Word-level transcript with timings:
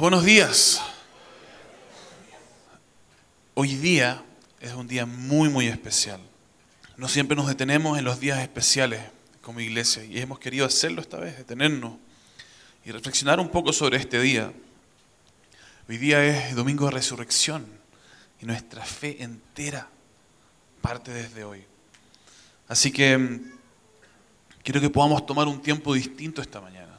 buenos 0.00 0.24
días. 0.24 0.80
Hoy 3.54 3.76
día 3.76 4.24
es 4.60 4.72
un 4.72 4.88
día 4.88 5.06
muy, 5.06 5.48
muy 5.48 5.68
especial. 5.68 6.20
No 6.96 7.08
siempre 7.08 7.36
nos 7.36 7.46
detenemos 7.46 7.98
en 7.98 8.04
los 8.04 8.18
días 8.18 8.40
especiales 8.40 9.00
como 9.40 9.60
iglesia 9.60 10.04
y 10.04 10.18
hemos 10.18 10.38
querido 10.38 10.66
hacerlo 10.66 11.00
esta 11.00 11.18
vez, 11.18 11.36
detenernos 11.36 11.94
y 12.84 12.90
reflexionar 12.90 13.38
un 13.38 13.48
poco 13.48 13.72
sobre 13.72 13.96
este 13.98 14.20
día. 14.20 14.52
Hoy 15.88 15.98
día 15.98 16.24
es 16.24 16.54
domingo 16.54 16.86
de 16.86 16.92
resurrección 16.92 17.66
y 18.40 18.46
nuestra 18.46 18.84
fe 18.84 19.22
entera 19.22 19.88
parte 20.80 21.12
desde 21.12 21.44
hoy. 21.44 21.64
Así 22.68 22.90
que 22.90 23.16
mm, 23.16 23.52
quiero 24.62 24.80
que 24.80 24.90
podamos 24.90 25.24
tomar 25.26 25.46
un 25.46 25.60
tiempo 25.60 25.94
distinto 25.94 26.42
esta 26.42 26.60
mañana. 26.60 26.93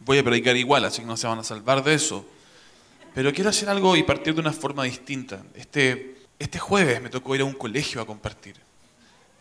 Voy 0.00 0.18
a 0.18 0.24
predicar 0.24 0.56
igual, 0.56 0.84
así 0.84 1.00
que 1.00 1.06
no 1.06 1.16
se 1.16 1.26
van 1.26 1.38
a 1.38 1.44
salvar 1.44 1.82
de 1.82 1.94
eso. 1.94 2.24
Pero 3.14 3.32
quiero 3.32 3.50
hacer 3.50 3.68
algo 3.68 3.96
y 3.96 4.02
partir 4.04 4.34
de 4.34 4.40
una 4.40 4.52
forma 4.52 4.84
distinta. 4.84 5.42
Este, 5.54 6.18
este 6.38 6.58
jueves 6.58 7.02
me 7.02 7.10
tocó 7.10 7.34
ir 7.34 7.40
a 7.40 7.44
un 7.44 7.54
colegio 7.54 8.00
a 8.00 8.06
compartir. 8.06 8.54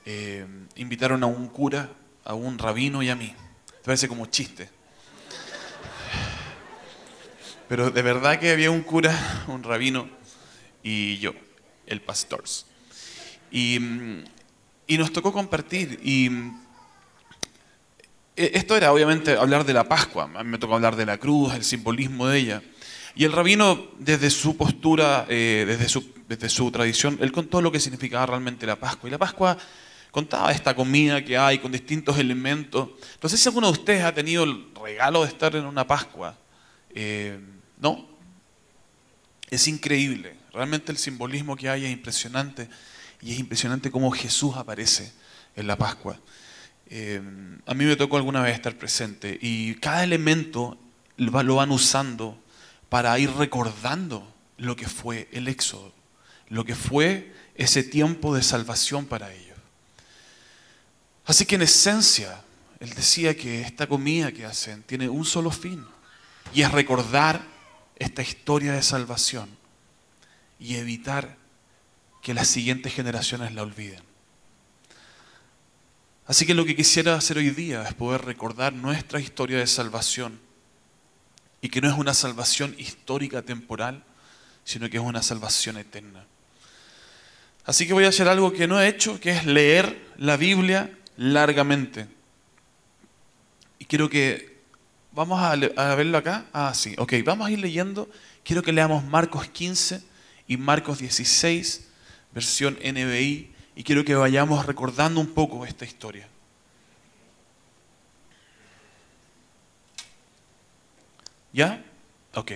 Eh, 0.06 0.46
invitaron 0.78 1.24
a 1.24 1.28
un 1.28 1.48
cura, 1.48 1.90
a 2.24 2.34
un 2.34 2.58
rabino 2.58 3.04
y 3.04 3.10
a 3.10 3.16
mí. 3.16 3.34
Te 3.68 3.84
parece 3.84 4.08
como 4.08 4.26
chiste. 4.26 4.70
Pero 7.68 7.92
de 7.92 8.02
verdad 8.02 8.40
que 8.40 8.52
había 8.52 8.72
un 8.72 8.82
cura, 8.82 9.46
un 9.48 9.62
rabino 9.62 10.10
y 10.82 11.18
yo, 11.18 11.34
el 11.86 12.02
pastor. 12.02 12.44
Y, 13.52 13.78
y 14.88 14.98
nos 14.98 15.12
tocó 15.12 15.32
compartir. 15.34 16.00
Y 16.02 16.32
esto 18.38 18.78
era 18.78 18.94
obviamente 18.94 19.36
hablar 19.36 19.66
de 19.66 19.74
la 19.74 19.84
Pascua. 19.86 20.30
A 20.36 20.44
mí 20.44 20.50
me 20.50 20.58
tocó 20.58 20.76
hablar 20.76 20.96
de 20.96 21.06
la 21.06 21.18
cruz, 21.18 21.54
el 21.54 21.64
simbolismo 21.64 22.28
de 22.28 22.40
ella. 22.40 22.62
Y 23.16 23.24
el 23.24 23.32
rabino, 23.32 23.88
desde 23.98 24.30
su 24.30 24.56
postura, 24.56 25.26
eh, 25.28 25.66
desde, 25.68 25.90
su, 25.90 26.14
desde 26.28 26.50
su 26.50 26.70
tradición, 26.70 27.18
él 27.20 27.32
contó 27.32 27.62
lo 27.62 27.72
que 27.72 27.80
significaba 27.80 28.28
realmente 28.28 28.68
la 28.68 28.76
Pascua. 28.76 29.10
Y 29.10 29.12
la 29.12 29.18
Pascua 29.18 29.58
contaba 30.12 30.52
esta 30.52 30.76
comida 30.76 31.26
que 31.26 31.36
hay 31.36 31.58
con 31.58 31.72
distintos 31.72 32.20
elementos. 32.20 32.90
Entonces, 33.16 33.40
si 33.40 33.50
alguno 33.50 33.68
de 33.68 33.74
ustedes 33.74 34.04
ha 34.04 34.14
tenido 34.14 34.44
el 34.44 34.68
regalo 34.80 35.24
de 35.24 35.30
estar 35.30 35.56
en 35.56 35.66
una 35.66 35.88
Pascua, 35.88 36.38
eh, 36.94 37.40
¿no? 37.80 38.08
Es 39.50 39.68
increíble. 39.68 40.36
Realmente 40.54 40.92
el 40.92 41.00
simbolismo 41.00 41.56
que 41.56 41.70
hay 41.70 41.86
es 41.86 41.92
impresionante. 41.92 42.70
Y 43.20 43.32
es 43.32 43.40
impresionante 43.40 43.90
cómo 43.90 44.12
Jesús 44.12 44.56
aparece 44.56 45.12
en 45.56 45.66
la 45.66 45.76
Pascua. 45.76 46.20
Eh, 46.90 47.22
a 47.66 47.74
mí 47.74 47.86
me 47.86 47.96
tocó 47.96 48.18
alguna 48.18 48.42
vez 48.42 48.56
estar 48.56 48.76
presente. 48.76 49.38
Y 49.42 49.76
cada 49.76 50.04
elemento 50.04 50.78
lo 51.18 51.56
van 51.56 51.72
usando 51.72 52.42
para 52.90 53.18
ir 53.20 53.32
recordando 53.32 54.34
lo 54.58 54.76
que 54.76 54.88
fue 54.88 55.28
el 55.32 55.48
éxodo, 55.48 55.94
lo 56.50 56.66
que 56.66 56.76
fue 56.76 57.34
ese 57.56 57.84
tiempo 57.84 58.36
de 58.36 58.44
salvación 58.44 59.06
para 59.06 59.34
ellos. 59.34 59.58
Así 61.26 61.46
que 61.46 61.56
en 61.56 61.64
esencia, 61.64 62.42
él 62.80 62.92
decía 62.92 63.36
que 63.36 63.62
esta 63.62 63.88
comida 63.88 64.32
que 64.32 64.46
hacen 64.46 64.84
tiene 64.84 65.10
un 65.10 65.26
solo 65.26 65.52
fin, 65.52 65.86
y 66.54 66.62
es 66.62 66.72
recordar 66.72 67.42
esta 67.98 68.22
historia 68.22 68.74
de 68.74 68.84
salvación 68.84 69.50
y 70.60 70.76
evitar 70.76 71.36
que 72.22 72.34
las 72.34 72.48
siguientes 72.48 72.94
generaciones 72.94 73.54
la 73.54 73.64
olviden. 73.64 74.07
Así 76.28 76.46
que 76.46 76.54
lo 76.54 76.66
que 76.66 76.76
quisiera 76.76 77.16
hacer 77.16 77.38
hoy 77.38 77.52
día 77.52 77.84
es 77.84 77.94
poder 77.94 78.26
recordar 78.26 78.74
nuestra 78.74 79.22
historia 79.22 79.60
de 79.60 79.68
salvación 79.68 80.40
y 81.62 81.70
que 81.70 81.80
no 81.80 81.90
es 81.90 81.98
una 81.98 82.14
salvación 82.14 82.76
histórica 82.78 83.44
temporal, 83.44 84.04
sino 84.66 84.90
que 84.90 84.98
es 84.98 85.04
una 85.04 85.24
salvación 85.24 85.78
eterna. 85.78 86.26
Así 87.64 87.88
que 87.88 87.94
voy 87.94 88.04
a 88.04 88.10
hacer 88.10 88.28
algo 88.28 88.52
que 88.52 88.68
no 88.68 88.82
he 88.82 88.90
hecho, 88.90 89.22
que 89.22 89.32
es 89.32 89.46
leer 89.46 90.06
la 90.18 90.36
Biblia 90.36 90.98
largamente. 91.16 92.08
Y 93.80 93.86
quiero 93.86 94.10
que, 94.10 94.60
vamos 95.14 95.42
a, 95.42 95.56
verlo 95.96 96.18
acá. 96.18 96.46
Ah, 96.52 96.74
sí, 96.76 96.94
ok, 96.98 97.14
vamos 97.24 97.48
a 97.48 97.52
ir 97.52 97.60
leyendo. 97.60 98.10
Quiero 98.44 98.64
que 98.64 98.74
leamos 98.74 99.06
Marcos 99.06 99.48
15 99.48 100.02
y 100.46 100.58
Marcos 100.58 101.00
16, 101.00 101.88
versión 102.34 102.78
NBI, 102.84 103.50
y 103.78 103.84
quiero 103.84 104.04
que 104.04 104.16
vayamos 104.16 104.66
recordando 104.66 105.22
un 105.22 105.28
poco 105.28 105.64
esta 105.64 105.86
historia. 105.86 106.28
¿Ya? 111.54 111.86
Ok. 112.34 112.54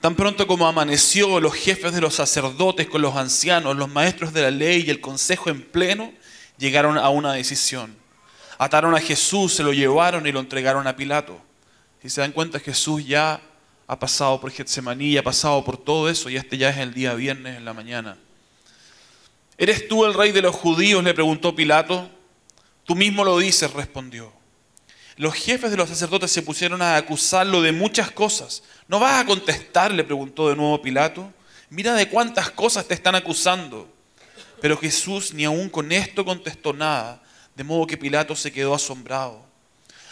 Tan 0.00 0.14
pronto 0.14 0.46
como 0.46 0.66
amaneció, 0.66 1.40
los 1.40 1.52
jefes 1.52 1.92
de 1.92 2.00
los 2.00 2.14
sacerdotes 2.14 2.88
con 2.88 3.02
los 3.02 3.16
ancianos, 3.16 3.76
los 3.76 3.90
maestros 3.90 4.32
de 4.32 4.40
la 4.40 4.50
ley 4.50 4.84
y 4.86 4.90
el 4.90 5.02
consejo 5.02 5.50
en 5.50 5.60
pleno 5.62 6.10
llegaron 6.56 6.96
a 6.96 7.10
una 7.10 7.34
decisión. 7.34 7.94
Ataron 8.56 8.94
a 8.94 9.00
Jesús, 9.00 9.52
se 9.52 9.62
lo 9.62 9.74
llevaron 9.74 10.26
y 10.26 10.32
lo 10.32 10.40
entregaron 10.40 10.86
a 10.86 10.96
Pilato. 10.96 11.38
Si 12.00 12.08
se 12.08 12.22
dan 12.22 12.32
cuenta, 12.32 12.60
Jesús 12.60 13.06
ya 13.06 13.42
ha 13.86 13.98
pasado 13.98 14.40
por 14.40 14.50
Getsemaní, 14.50 15.18
ha 15.18 15.22
pasado 15.22 15.62
por 15.62 15.76
todo 15.76 16.08
eso 16.08 16.30
y 16.30 16.36
este 16.36 16.56
ya 16.56 16.70
es 16.70 16.78
el 16.78 16.94
día 16.94 17.12
viernes 17.12 17.58
en 17.58 17.66
la 17.66 17.74
mañana. 17.74 18.16
¿Eres 19.56 19.86
tú 19.86 20.04
el 20.04 20.14
rey 20.14 20.32
de 20.32 20.42
los 20.42 20.54
judíos? 20.54 21.02
le 21.04 21.14
preguntó 21.14 21.54
Pilato. 21.54 22.10
Tú 22.84 22.94
mismo 22.94 23.24
lo 23.24 23.38
dices, 23.38 23.72
respondió. 23.72 24.32
Los 25.16 25.34
jefes 25.34 25.70
de 25.70 25.76
los 25.76 25.88
sacerdotes 25.88 26.32
se 26.32 26.42
pusieron 26.42 26.82
a 26.82 26.96
acusarlo 26.96 27.62
de 27.62 27.70
muchas 27.70 28.10
cosas. 28.10 28.64
¿No 28.88 28.98
vas 28.98 29.22
a 29.22 29.26
contestar? 29.26 29.92
le 29.92 30.02
preguntó 30.02 30.48
de 30.48 30.56
nuevo 30.56 30.82
Pilato. 30.82 31.32
Mira 31.70 31.94
de 31.94 32.08
cuántas 32.08 32.50
cosas 32.50 32.86
te 32.86 32.94
están 32.94 33.14
acusando. 33.14 33.88
Pero 34.60 34.76
Jesús 34.76 35.32
ni 35.32 35.44
aun 35.44 35.68
con 35.68 35.92
esto 35.92 36.24
contestó 36.24 36.72
nada, 36.72 37.22
de 37.54 37.64
modo 37.64 37.86
que 37.86 37.96
Pilato 37.96 38.34
se 38.34 38.52
quedó 38.52 38.74
asombrado. 38.74 39.44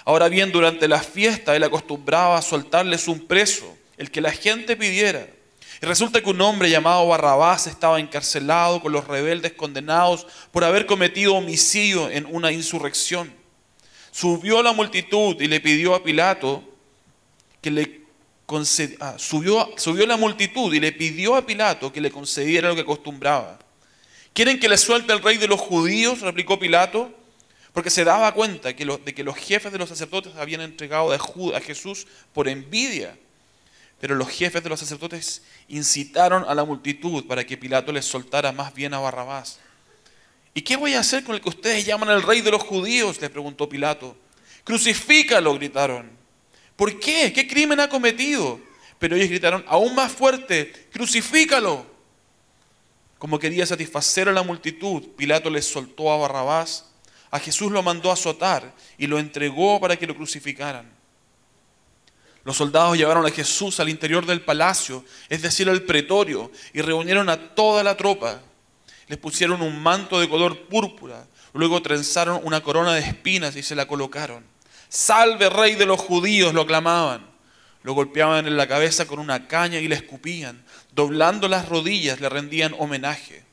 Ahora 0.04 0.28
bien, 0.28 0.52
durante 0.52 0.88
la 0.88 1.00
fiesta 1.00 1.56
él 1.56 1.64
acostumbraba 1.64 2.36
a 2.36 2.42
soltarles 2.42 3.08
un 3.08 3.26
preso, 3.26 3.76
el 3.96 4.10
que 4.10 4.20
la 4.20 4.30
gente 4.30 4.76
pidiera. 4.76 5.26
Y 5.82 5.86
resulta 5.86 6.22
que 6.22 6.30
un 6.30 6.40
hombre 6.40 6.70
llamado 6.70 7.08
Barrabás 7.08 7.66
estaba 7.66 7.98
encarcelado 7.98 8.80
con 8.80 8.92
los 8.92 9.06
rebeldes 9.06 9.52
condenados 9.52 10.26
por 10.52 10.62
haber 10.64 10.86
cometido 10.86 11.34
homicidio 11.34 12.08
en 12.08 12.24
una 12.26 12.52
insurrección 12.52 13.42
subió 14.12 14.62
la 14.62 14.72
multitud 14.72 15.40
y 15.40 15.48
le 15.48 15.58
pidió 15.58 15.94
a 15.94 16.04
Pilato 16.04 16.62
que 17.60 17.70
le 17.70 18.02
concediera, 18.46 19.08
ah, 19.08 19.14
subió, 19.18 20.06
la 20.06 20.16
multitud 20.16 20.72
y 20.72 20.78
le 20.78 20.92
pidió 20.92 21.34
a 21.34 21.44
Pilato 21.44 21.92
que 21.92 22.00
le 22.00 22.10
concediera 22.10 22.68
lo 22.68 22.74
que 22.76 22.82
acostumbraba. 22.82 23.58
¿Quieren 24.34 24.60
que 24.60 24.68
le 24.68 24.76
suelte 24.76 25.12
el 25.12 25.22
rey 25.22 25.38
de 25.38 25.48
los 25.48 25.60
judíos? 25.60 26.20
replicó 26.20 26.58
Pilato, 26.58 27.10
porque 27.72 27.90
se 27.90 28.04
daba 28.04 28.32
cuenta 28.32 28.68
de 28.68 29.14
que 29.14 29.24
los 29.24 29.36
jefes 29.36 29.72
de 29.72 29.78
los 29.78 29.88
sacerdotes 29.88 30.36
habían 30.36 30.60
entregado 30.60 31.12
a 31.12 31.60
Jesús 31.60 32.06
por 32.34 32.48
envidia. 32.48 33.16
Pero 34.02 34.16
los 34.16 34.30
jefes 34.30 34.64
de 34.64 34.68
los 34.68 34.80
sacerdotes 34.80 35.42
incitaron 35.68 36.44
a 36.48 36.56
la 36.56 36.64
multitud 36.64 37.24
para 37.24 37.46
que 37.46 37.56
Pilato 37.56 37.92
les 37.92 38.04
soltara 38.04 38.50
más 38.50 38.74
bien 38.74 38.94
a 38.94 38.98
Barrabás. 38.98 39.60
¿Y 40.54 40.62
qué 40.62 40.74
voy 40.74 40.94
a 40.94 40.98
hacer 40.98 41.22
con 41.22 41.36
el 41.36 41.40
que 41.40 41.50
ustedes 41.50 41.86
llaman 41.86 42.08
el 42.08 42.24
rey 42.24 42.40
de 42.40 42.50
los 42.50 42.64
judíos? 42.64 43.20
le 43.20 43.30
preguntó 43.30 43.68
Pilato. 43.68 44.16
Crucifícalo, 44.64 45.54
gritaron. 45.54 46.10
¿Por 46.74 46.98
qué? 46.98 47.32
¿Qué 47.32 47.46
crimen 47.46 47.78
ha 47.78 47.88
cometido? 47.88 48.58
Pero 48.98 49.14
ellos 49.14 49.28
gritaron 49.28 49.64
aún 49.68 49.94
más 49.94 50.10
fuerte, 50.10 50.88
crucifícalo. 50.92 51.86
Como 53.20 53.38
quería 53.38 53.66
satisfacer 53.66 54.28
a 54.28 54.32
la 54.32 54.42
multitud, 54.42 55.10
Pilato 55.16 55.48
les 55.48 55.64
soltó 55.64 56.10
a 56.10 56.16
Barrabás. 56.16 56.86
A 57.30 57.38
Jesús 57.38 57.70
lo 57.70 57.84
mandó 57.84 58.10
a 58.10 58.14
azotar 58.14 58.74
y 58.98 59.06
lo 59.06 59.20
entregó 59.20 59.78
para 59.78 59.96
que 59.96 60.08
lo 60.08 60.16
crucificaran. 60.16 61.01
Los 62.44 62.56
soldados 62.56 62.96
llevaron 62.96 63.24
a 63.24 63.30
Jesús 63.30 63.78
al 63.80 63.88
interior 63.88 64.26
del 64.26 64.40
palacio, 64.40 65.04
es 65.28 65.42
decir, 65.42 65.68
al 65.68 65.82
pretorio, 65.82 66.50
y 66.72 66.80
reunieron 66.80 67.28
a 67.28 67.54
toda 67.54 67.84
la 67.84 67.96
tropa 67.96 68.42
les 69.12 69.18
pusieron 69.18 69.60
un 69.60 69.82
manto 69.82 70.20
de 70.20 70.26
color 70.26 70.68
púrpura, 70.68 71.26
luego 71.52 71.82
trenzaron 71.82 72.40
una 72.44 72.62
corona 72.62 72.94
de 72.94 73.00
espinas 73.00 73.54
y 73.56 73.62
se 73.62 73.74
la 73.74 73.86
colocaron. 73.86 74.42
Salve 74.88 75.50
rey 75.50 75.74
de 75.74 75.84
los 75.84 76.00
judíos, 76.00 76.54
lo 76.54 76.66
clamaban. 76.66 77.30
Lo 77.82 77.92
golpeaban 77.92 78.46
en 78.46 78.56
la 78.56 78.66
cabeza 78.66 79.06
con 79.06 79.18
una 79.18 79.48
caña 79.48 79.80
y 79.80 79.88
le 79.88 79.96
escupían. 79.96 80.64
Doblando 80.92 81.46
las 81.46 81.68
rodillas 81.68 82.20
le 82.22 82.30
rendían 82.30 82.74
homenaje. 82.78 83.44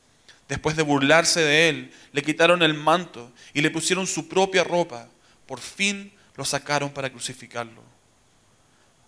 Después 0.48 0.78
de 0.78 0.84
burlarse 0.84 1.42
de 1.42 1.68
él, 1.68 1.92
le 2.14 2.22
quitaron 2.22 2.64
el 2.64 2.74
manto 2.74 3.32
y 3.54 3.60
le 3.60 3.70
pusieron 3.70 4.08
su 4.08 4.30
propia 4.30 4.64
ropa. 4.64 5.10
Por 5.46 5.60
fin 5.60 6.14
lo 6.38 6.46
sacaron 6.46 6.92
para 6.92 7.10
crucificarlo. 7.10 7.89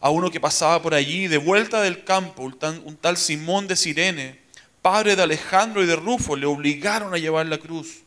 A 0.02 0.10
uno 0.10 0.32
que 0.32 0.40
pasaba 0.40 0.82
por 0.82 0.96
allí, 0.96 1.28
de 1.28 1.38
vuelta 1.38 1.80
del 1.82 2.04
campo, 2.04 2.42
un 2.42 2.98
tal 2.98 3.18
Simón 3.18 3.68
de 3.68 3.76
Sirene, 3.76 4.40
padre 4.82 5.16
de 5.16 5.22
Alejandro 5.22 5.84
y 5.84 5.86
de 5.86 5.96
Rufo, 5.96 6.36
le 6.36 6.48
obligaron 6.48 7.14
a 7.14 7.20
llevar 7.20 7.46
la 7.46 7.60
cruz. 7.60 8.00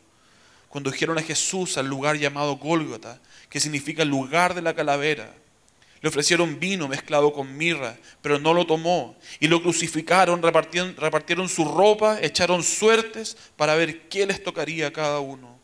Condujeron 0.69 1.17
a 1.17 1.21
Jesús 1.21 1.77
al 1.77 1.87
lugar 1.87 2.17
llamado 2.17 2.57
Gólgota, 2.57 3.21
que 3.49 3.61
significa 3.61 4.03
lugar 4.03 4.53
de 4.53 4.61
la 4.61 4.75
calavera. 4.75 5.33
Le 6.01 6.09
ofrecieron 6.09 6.59
vino 6.59 6.89
mezclado 6.89 7.31
con 7.31 7.55
mirra, 7.55 7.95
pero 8.21 8.39
no 8.39 8.53
lo 8.53 8.67
tomó. 8.67 9.15
Y 9.39 9.47
lo 9.47 9.61
crucificaron, 9.61 10.41
repartieron, 10.41 10.97
repartieron 10.97 11.47
su 11.47 11.63
ropa, 11.63 12.19
echaron 12.21 12.61
suertes 12.61 13.37
para 13.55 13.75
ver 13.75 14.09
qué 14.09 14.25
les 14.25 14.43
tocaría 14.43 14.87
a 14.87 14.91
cada 14.91 15.21
uno. 15.21 15.57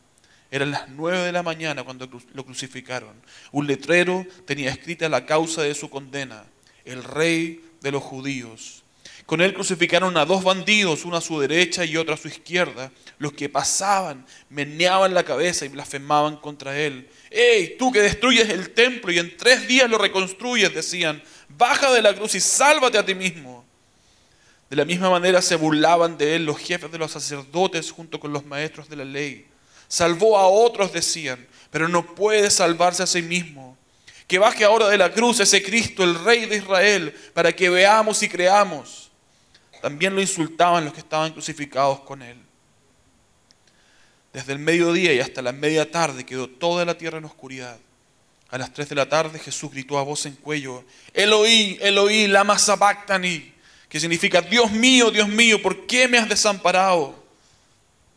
Eran 0.52 0.70
las 0.70 0.90
nueve 0.90 1.20
de 1.20 1.32
la 1.32 1.42
mañana 1.42 1.82
cuando 1.82 2.06
lo 2.34 2.44
crucificaron. 2.44 3.14
Un 3.52 3.66
letrero 3.66 4.26
tenía 4.46 4.68
escrita 4.68 5.08
la 5.08 5.24
causa 5.24 5.62
de 5.62 5.74
su 5.74 5.88
condena, 5.88 6.44
el 6.84 7.02
rey 7.02 7.64
de 7.80 7.90
los 7.90 8.02
judíos. 8.02 8.82
Con 9.24 9.40
él 9.40 9.54
crucificaron 9.54 10.14
a 10.18 10.26
dos 10.26 10.44
bandidos, 10.44 11.06
uno 11.06 11.16
a 11.16 11.22
su 11.22 11.40
derecha 11.40 11.86
y 11.86 11.96
otro 11.96 12.12
a 12.12 12.18
su 12.18 12.28
izquierda. 12.28 12.92
Los 13.16 13.32
que 13.32 13.48
pasaban 13.48 14.26
meneaban 14.50 15.14
la 15.14 15.24
cabeza 15.24 15.64
y 15.64 15.68
blasfemaban 15.68 16.36
contra 16.36 16.78
él. 16.78 17.08
¡Ey, 17.30 17.78
tú 17.78 17.90
que 17.90 18.02
destruyes 18.02 18.50
el 18.50 18.74
templo 18.74 19.10
y 19.10 19.18
en 19.18 19.34
tres 19.38 19.66
días 19.66 19.88
lo 19.88 19.96
reconstruyes! 19.96 20.74
Decían, 20.74 21.22
baja 21.48 21.90
de 21.92 22.02
la 22.02 22.14
cruz 22.14 22.34
y 22.34 22.40
sálvate 22.40 22.98
a 22.98 23.06
ti 23.06 23.14
mismo. 23.14 23.64
De 24.68 24.76
la 24.76 24.84
misma 24.84 25.08
manera 25.08 25.40
se 25.40 25.56
burlaban 25.56 26.18
de 26.18 26.36
él 26.36 26.44
los 26.44 26.58
jefes 26.58 26.92
de 26.92 26.98
los 26.98 27.12
sacerdotes 27.12 27.90
junto 27.90 28.20
con 28.20 28.34
los 28.34 28.44
maestros 28.44 28.90
de 28.90 28.96
la 28.96 29.06
ley. 29.06 29.46
Salvó 29.92 30.38
a 30.38 30.46
otros, 30.46 30.90
decían, 30.90 31.46
pero 31.70 31.86
no 31.86 32.14
puede 32.14 32.50
salvarse 32.50 33.02
a 33.02 33.06
sí 33.06 33.20
mismo. 33.20 33.76
Que 34.26 34.38
baje 34.38 34.64
ahora 34.64 34.88
de 34.88 34.96
la 34.96 35.12
cruz 35.12 35.38
ese 35.40 35.62
Cristo, 35.62 36.02
el 36.02 36.14
Rey 36.24 36.46
de 36.46 36.56
Israel, 36.56 37.14
para 37.34 37.54
que 37.54 37.68
veamos 37.68 38.22
y 38.22 38.28
creamos. 38.30 39.10
También 39.82 40.14
lo 40.14 40.22
insultaban 40.22 40.86
los 40.86 40.94
que 40.94 41.00
estaban 41.00 41.30
crucificados 41.34 42.00
con 42.00 42.22
él. 42.22 42.38
Desde 44.32 44.54
el 44.54 44.60
mediodía 44.60 45.12
y 45.12 45.20
hasta 45.20 45.42
la 45.42 45.52
media 45.52 45.90
tarde 45.90 46.24
quedó 46.24 46.48
toda 46.48 46.86
la 46.86 46.96
tierra 46.96 47.18
en 47.18 47.26
oscuridad. 47.26 47.76
A 48.48 48.56
las 48.56 48.72
tres 48.72 48.88
de 48.88 48.94
la 48.94 49.10
tarde 49.10 49.38
Jesús 49.38 49.72
gritó 49.72 49.98
a 49.98 50.04
voz 50.04 50.24
en 50.24 50.36
cuello, 50.36 50.84
Eloí, 51.12 51.76
Eloí, 51.82 52.28
lama 52.28 52.58
sabactani, 52.58 53.52
que 53.90 54.00
significa, 54.00 54.40
Dios 54.40 54.72
mío, 54.72 55.10
Dios 55.10 55.28
mío, 55.28 55.60
¿por 55.60 55.86
qué 55.86 56.08
me 56.08 56.16
has 56.16 56.30
desamparado? 56.30 57.14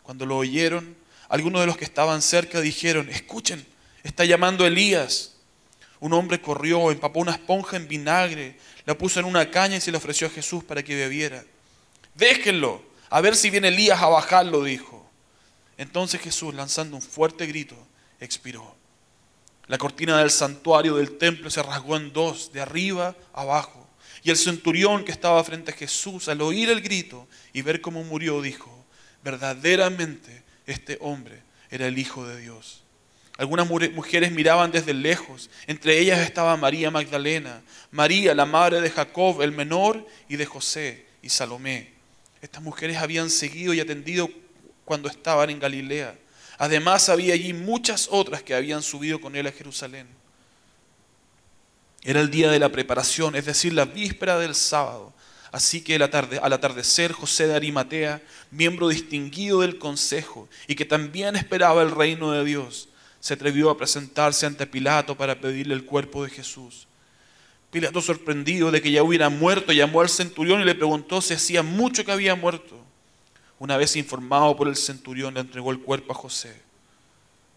Cuando 0.03 0.25
lo 0.25 0.37
oyeron, 0.37 1.03
algunos 1.29 1.61
de 1.61 1.67
los 1.67 1.77
que 1.77 1.85
estaban 1.85 2.21
cerca 2.21 2.61
dijeron, 2.61 3.09
escuchen, 3.09 3.65
está 4.03 4.25
llamando 4.25 4.65
Elías. 4.65 5.33
Un 5.99 6.13
hombre 6.13 6.41
corrió, 6.41 6.91
empapó 6.91 7.19
una 7.19 7.31
esponja 7.31 7.77
en 7.77 7.87
vinagre, 7.87 8.57
la 8.85 8.97
puso 8.97 9.19
en 9.19 9.25
una 9.25 9.49
caña 9.49 9.77
y 9.77 9.81
se 9.81 9.91
la 9.91 9.97
ofreció 9.97 10.27
a 10.27 10.29
Jesús 10.29 10.63
para 10.63 10.83
que 10.83 10.95
bebiera. 10.95 11.43
Déjenlo, 12.13 12.83
a 13.09 13.21
ver 13.21 13.35
si 13.35 13.49
viene 13.49 13.69
Elías 13.69 14.01
a 14.01 14.07
bajarlo, 14.07 14.63
dijo. 14.63 15.09
Entonces 15.77 16.21
Jesús, 16.21 16.53
lanzando 16.53 16.95
un 16.95 17.01
fuerte 17.01 17.45
grito, 17.47 17.75
expiró. 18.19 18.75
La 19.67 19.77
cortina 19.77 20.19
del 20.19 20.29
santuario 20.29 20.95
del 20.95 21.17
templo 21.17 21.49
se 21.49 21.63
rasgó 21.63 21.97
en 21.97 22.13
dos, 22.13 22.51
de 22.53 22.61
arriba 22.61 23.15
a 23.33 23.41
abajo. 23.41 23.87
Y 24.23 24.29
el 24.29 24.37
centurión 24.37 25.03
que 25.03 25.11
estaba 25.11 25.43
frente 25.43 25.71
a 25.71 25.75
Jesús, 25.75 26.27
al 26.29 26.41
oír 26.41 26.69
el 26.69 26.81
grito 26.81 27.27
y 27.51 27.61
ver 27.61 27.81
cómo 27.81 28.03
murió, 28.03 28.41
dijo, 28.41 28.85
verdaderamente 29.23 30.44
este 30.65 30.97
hombre 31.01 31.41
era 31.69 31.87
el 31.87 31.97
Hijo 31.97 32.27
de 32.27 32.39
Dios. 32.39 32.83
Algunas 33.37 33.69
mujeres 33.69 34.31
miraban 34.31 34.71
desde 34.71 34.93
lejos. 34.93 35.49
Entre 35.67 35.99
ellas 35.99 36.19
estaba 36.19 36.55
María 36.55 36.89
Magdalena, 36.89 37.61
María, 37.91 38.33
la 38.33 38.45
madre 38.45 38.79
de 38.79 38.89
Jacob, 38.89 39.41
el 39.41 39.51
menor, 39.51 40.07
y 40.29 40.37
de 40.37 40.45
José 40.45 41.05
y 41.21 41.29
Salomé. 41.29 41.91
Estas 42.41 42.63
mujeres 42.63 42.97
habían 42.97 43.29
seguido 43.29 43.73
y 43.73 43.79
atendido 43.79 44.29
cuando 44.85 45.09
estaban 45.09 45.49
en 45.49 45.59
Galilea. 45.59 46.15
Además 46.57 47.09
había 47.09 47.33
allí 47.33 47.51
muchas 47.51 48.07
otras 48.09 48.41
que 48.41 48.53
habían 48.53 48.81
subido 48.81 49.19
con 49.19 49.35
él 49.35 49.47
a 49.47 49.51
Jerusalén. 49.51 50.07
Era 52.03 52.21
el 52.21 52.29
día 52.29 52.49
de 52.49 52.59
la 52.59 52.69
preparación, 52.69 53.35
es 53.35 53.45
decir, 53.45 53.73
la 53.73 53.85
víspera 53.85 54.37
del 54.37 54.55
sábado. 54.55 55.11
Así 55.55 55.79
que 55.79 55.95
al 55.95 56.51
atardecer 56.51 57.13
José 57.13 57.47
de 57.47 57.55
Arimatea, 57.55 58.21
miembro 58.51 58.89
distinguido 58.89 59.61
del 59.61 59.79
consejo 59.79 60.49
y 60.67 60.75
que 60.75 60.83
también 60.83 61.37
esperaba 61.37 61.81
el 61.81 61.91
reino 61.91 62.33
de 62.33 62.43
Dios, 62.43 62.89
se 63.21 63.35
atrevió 63.35 63.69
a 63.69 63.77
presentarse 63.77 64.45
ante 64.45 64.67
Pilato 64.67 65.15
para 65.15 65.39
pedirle 65.39 65.73
el 65.73 65.85
cuerpo 65.85 66.25
de 66.25 66.29
Jesús. 66.29 66.89
Pilato, 67.71 68.01
sorprendido 68.01 68.69
de 68.69 68.81
que 68.81 68.91
ya 68.91 69.01
hubiera 69.01 69.29
muerto, 69.29 69.71
llamó 69.71 70.01
al 70.01 70.09
centurión 70.09 70.59
y 70.59 70.65
le 70.65 70.75
preguntó 70.75 71.21
si 71.21 71.35
hacía 71.35 71.63
mucho 71.63 72.03
que 72.03 72.11
había 72.11 72.35
muerto. 72.35 72.77
Una 73.57 73.77
vez 73.77 73.95
informado 73.95 74.57
por 74.57 74.67
el 74.67 74.75
centurión, 74.75 75.35
le 75.35 75.39
entregó 75.39 75.71
el 75.71 75.79
cuerpo 75.79 76.11
a 76.11 76.17
José. 76.17 76.53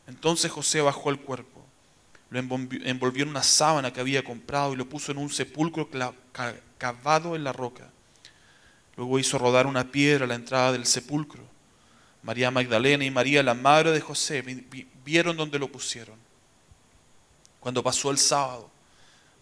Entonces 0.07 0.53
José 0.53 0.83
bajó 0.83 1.11
el 1.11 1.19
cuerpo, 1.19 1.65
lo 2.31 2.39
envolvió 2.39 3.23
en 3.23 3.31
una 3.31 3.43
sábana 3.43 3.93
que 3.93 4.01
había 4.01 4.23
comprado 4.23 4.75
y 4.75 4.77
lo 4.77 4.89
puso 4.89 5.13
en 5.13 5.19
un 5.19 5.31
sepulcro 5.31 5.89
cavado 6.77 7.35
en 7.35 7.45
la 7.45 7.53
roca. 7.53 7.91
Luego 8.97 9.19
hizo 9.19 9.39
rodar 9.39 9.67
una 9.67 9.91
piedra 9.91 10.25
a 10.25 10.29
la 10.29 10.35
entrada 10.35 10.73
del 10.73 10.85
sepulcro. 10.85 11.43
María 12.23 12.51
Magdalena 12.51 13.05
y 13.05 13.11
María, 13.11 13.43
la 13.43 13.55
madre 13.55 13.93
de 13.93 14.01
José, 14.01 14.43
vieron 15.05 15.37
donde 15.37 15.59
lo 15.59 15.69
pusieron. 15.69 16.17
Cuando 17.61 17.83
pasó 17.83 18.11
el 18.11 18.19
sábado, 18.19 18.71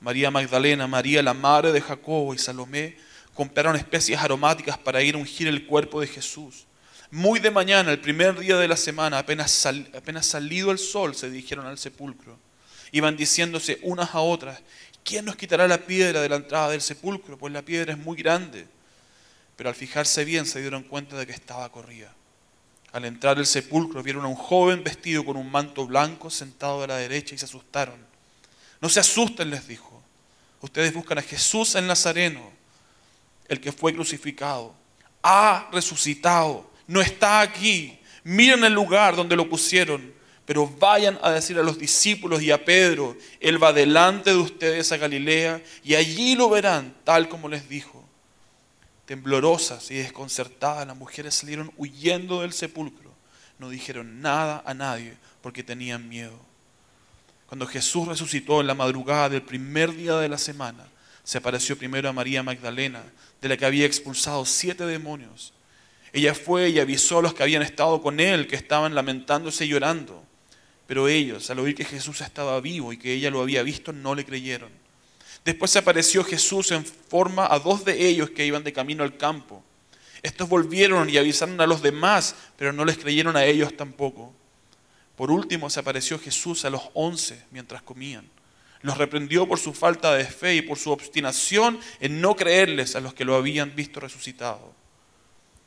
María 0.01 0.31
Magdalena, 0.31 0.87
María 0.87 1.23
la 1.23 1.35
madre 1.35 1.73
de 1.73 1.81
Jacobo 1.81 2.35
y 2.35 2.39
Salomé 2.39 2.97
compraron 3.35 3.77
especias 3.77 4.23
aromáticas 4.23 4.79
para 4.79 5.03
ir 5.03 5.15
a 5.15 5.19
ungir 5.19 5.49
el 5.49 5.67
cuerpo 5.67 6.01
de 6.01 6.07
Jesús. 6.07 6.67
Muy 7.11 7.41
de 7.41 7.51
mañana, 7.51 7.93
el 7.93 8.01
primer 8.01 8.39
día 8.39 8.57
de 8.57 8.69
la 8.69 8.77
semana, 8.77 9.19
apenas, 9.19 9.67
apenas 9.95 10.27
salido 10.27 10.71
el 10.71 10.79
sol, 10.79 11.15
se 11.15 11.31
dirigieron 11.31 11.67
al 11.67 11.79
sepulcro. 11.79 12.39
Iban 12.97 13.15
diciéndose 13.15 13.79
unas 13.83 14.15
a 14.15 14.21
otras, 14.21 14.59
¿quién 15.05 15.27
nos 15.27 15.37
quitará 15.37 15.69
la 15.69 15.77
piedra 15.77 16.23
de 16.23 16.31
la 16.31 16.37
entrada 16.37 16.71
del 16.71 16.81
sepulcro? 16.81 17.37
Pues 17.37 17.53
la 17.53 17.61
piedra 17.61 17.93
es 17.93 17.99
muy 17.99 18.17
grande. 18.17 18.67
Pero 19.55 19.69
al 19.69 19.75
fijarse 19.75 20.25
bien 20.25 20.47
se 20.47 20.63
dieron 20.63 20.83
cuenta 20.83 21.15
de 21.19 21.27
que 21.27 21.35
estaba 21.35 21.71
corrida. 21.71 22.15
Al 22.93 23.05
entrar 23.05 23.37
al 23.37 23.45
sepulcro 23.45 24.03
vieron 24.03 24.25
a 24.25 24.29
un 24.29 24.35
joven 24.35 24.83
vestido 24.83 25.27
con 25.27 25.37
un 25.37 25.51
manto 25.51 25.87
blanco 25.87 26.31
sentado 26.31 26.85
a 26.85 26.87
la 26.87 26.97
derecha 26.97 27.35
y 27.35 27.39
se 27.39 27.45
asustaron. 27.45 27.99
No 28.81 28.89
se 28.89 29.01
asusten, 29.01 29.51
les 29.51 29.69
dijo. 29.69 30.03
Ustedes 30.63 30.95
buscan 30.95 31.19
a 31.19 31.23
Jesús 31.23 31.75
el 31.75 31.87
Nazareno, 31.87 32.51
el 33.49 33.61
que 33.61 33.73
fue 33.73 33.93
crucificado. 33.93 34.75
Ha 35.23 35.69
resucitado, 35.71 36.71
no 36.87 37.03
está 37.03 37.43
aquí. 37.43 37.99
Miren 38.25 38.65
el 38.65 38.73
lugar 38.73 39.17
donde 39.17 39.37
lo 39.37 39.51
pusieron, 39.51 40.16
pero 40.47 40.69
vayan 40.79 41.19
a 41.23 41.33
decir 41.33 41.59
a 41.59 41.63
los 41.65 41.77
discípulos 41.77 42.41
y 42.41 42.53
a 42.53 42.65
Pedro, 42.65 43.17
Él 43.41 43.63
va 43.63 43.73
delante 43.73 44.31
de 44.31 44.37
ustedes 44.37 44.93
a 44.93 44.97
Galilea 44.97 45.61
y 45.83 45.97
allí 45.97 46.37
lo 46.37 46.49
verán 46.49 46.95
tal 47.03 47.29
como 47.29 47.49
les 47.49 47.69
dijo. 47.69 48.05
Temblorosas 49.07 49.91
y 49.91 49.97
desconcertadas, 49.97 50.87
las 50.87 50.97
mujeres 50.97 51.35
salieron 51.35 51.73
huyendo 51.77 52.43
del 52.43 52.53
sepulcro. 52.53 53.13
No 53.59 53.71
dijeron 53.71 54.21
nada 54.21 54.63
a 54.65 54.73
nadie 54.73 55.15
porque 55.43 55.65
tenían 55.65 56.09
miedo. 56.09 56.39
Cuando 57.47 57.67
Jesús 57.67 58.07
resucitó 58.07 58.61
en 58.61 58.67
la 58.69 58.75
madrugada 58.75 59.29
del 59.29 59.43
primer 59.43 59.95
día 59.95 60.17
de 60.17 60.29
la 60.29 60.39
semana, 60.39 60.87
se 61.25 61.39
apareció 61.39 61.77
primero 61.77 62.09
a 62.09 62.13
María 62.13 62.43
Magdalena, 62.43 63.03
de 63.41 63.49
la 63.49 63.57
que 63.57 63.67
había 63.67 63.87
expulsado 63.87 64.45
siete 64.45 64.87
demonios. 64.87 65.53
Ella 66.13 66.35
fue 66.35 66.71
y 66.71 66.79
avisó 66.79 67.19
a 67.19 67.23
los 67.23 67.35
que 67.35 67.43
habían 67.43 67.63
estado 67.63 68.01
con 68.01 68.21
él, 68.21 68.47
que 68.47 68.57
estaban 68.57 68.95
lamentándose 68.95 69.65
y 69.65 69.69
llorando. 69.69 70.26
Pero 70.87 71.09
ellos, 71.09 71.51
al 71.51 71.59
oír 71.59 71.75
que 71.75 71.85
Jesús 71.85 72.21
estaba 72.21 72.61
vivo 72.61 72.93
y 72.93 72.97
que 72.97 73.13
ella 73.13 73.31
lo 73.31 73.41
había 73.41 73.63
visto, 73.63 73.93
no 73.93 74.15
le 74.15 74.25
creyeron. 74.25 74.71
Después 75.45 75.71
se 75.71 75.79
apareció 75.79 76.25
Jesús 76.25 76.71
en 76.71 76.85
forma 76.85 77.47
a 77.53 77.59
dos 77.59 77.85
de 77.85 78.07
ellos 78.07 78.31
que 78.31 78.47
iban 78.47 78.65
de 78.65 78.73
camino 78.73 79.03
al 79.03 79.17
campo. 79.17 79.63
Estos 80.23 80.49
volvieron 80.49 81.11
y 81.11 81.19
avisaron 81.19 81.61
a 81.61 81.67
los 81.67 81.83
demás, 81.83 82.35
pero 82.57 82.73
no 82.73 82.85
les 82.85 82.99
creyeron 82.99 83.37
a 83.37 83.45
ellos 83.45 83.77
tampoco. 83.77 84.33
Por 85.17 85.31
último 85.31 85.71
se 85.71 85.81
apareció 85.81 86.19
Jesús 86.19 86.65
a 86.65 86.71
los 86.71 86.83
once 86.95 87.43
mientras 87.51 87.83
comían. 87.83 88.29
Los 88.83 88.99
reprendió 88.99 89.49
por 89.49 89.59
su 89.59 89.73
falta 89.73 90.15
de 90.15 90.25
fe 90.25 90.57
y 90.57 90.63
por 90.63 90.79
su 90.79 90.91
obstinación 90.93 91.81
en 92.01 92.21
no 92.21 92.37
creerles 92.37 92.95
a 92.95 93.01
los 93.01 93.15
que 93.15 93.25
lo 93.25 93.35
habían 93.35 93.75
visto 93.75 94.01
resucitado. 94.01 94.73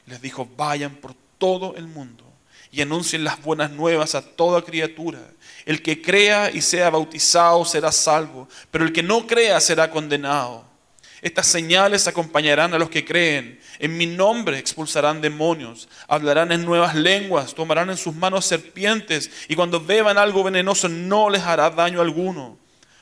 Les 0.06 0.22
dijo, 0.22 0.50
vayan 0.56 0.96
por 0.96 1.16
todo 1.38 1.76
el 1.76 1.88
mundo 1.88 2.29
y 2.72 2.82
anuncien 2.82 3.24
las 3.24 3.42
buenas 3.42 3.72
nuevas 3.72 4.16
a 4.16 4.22
toda 4.22 4.62
criatura. 4.62 5.20
El 5.66 5.82
que 5.82 6.02
crea 6.02 6.52
y 6.52 6.62
sea 6.62 6.90
bautizado 6.90 7.66
será 7.66 7.92
salvo, 7.92 8.48
pero 8.72 8.86
el 8.86 8.94
que 8.94 9.04
no 9.04 9.26
crea 9.28 9.60
será 9.60 9.90
condenado. 9.90 10.70
Estas 11.22 11.48
señales 11.48 12.08
acompañarán 12.08 12.74
a 12.74 12.80
los 12.80 12.90
que 12.90 13.04
creen. 13.04 13.60
En 13.80 13.98
mi 13.98 14.06
nombre 14.06 14.58
expulsarán 14.58 15.22
demonios, 15.22 15.90
hablarán 16.08 16.52
en 16.52 16.64
nuevas 16.64 16.96
lenguas, 16.96 17.54
tomarán 17.54 17.90
en 17.90 17.98
sus 17.98 18.16
manos 18.16 18.46
serpientes 18.46 19.30
y 19.48 19.56
cuando 19.56 19.82
beban 19.82 20.18
algo 20.18 20.44
venenoso 20.44 20.88
no 20.88 21.30
les 21.30 21.42
hará 21.42 21.70
daño 21.70 22.02
alguno. 22.02 22.58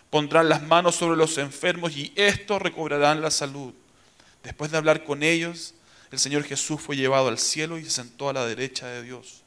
Pondrán 0.10 0.50
las 0.50 0.64
manos 0.64 0.96
sobre 0.96 1.18
los 1.18 1.38
enfermos 1.38 1.96
y 1.96 2.12
estos 2.16 2.62
recobrarán 2.62 3.22
la 3.22 3.30
salud. 3.30 3.74
Después 4.44 4.72
de 4.72 4.78
hablar 4.78 5.04
con 5.04 5.22
ellos, 5.22 5.76
el 6.12 6.20
Señor 6.20 6.44
Jesús 6.44 6.82
fue 6.82 6.96
llevado 6.96 7.28
al 7.28 7.38
cielo 7.38 7.78
y 7.78 7.84
se 7.84 7.92
sentó 7.92 8.30
a 8.30 8.34
la 8.34 8.46
derecha 8.46 8.88
de 8.88 9.04
Dios. 9.04 9.44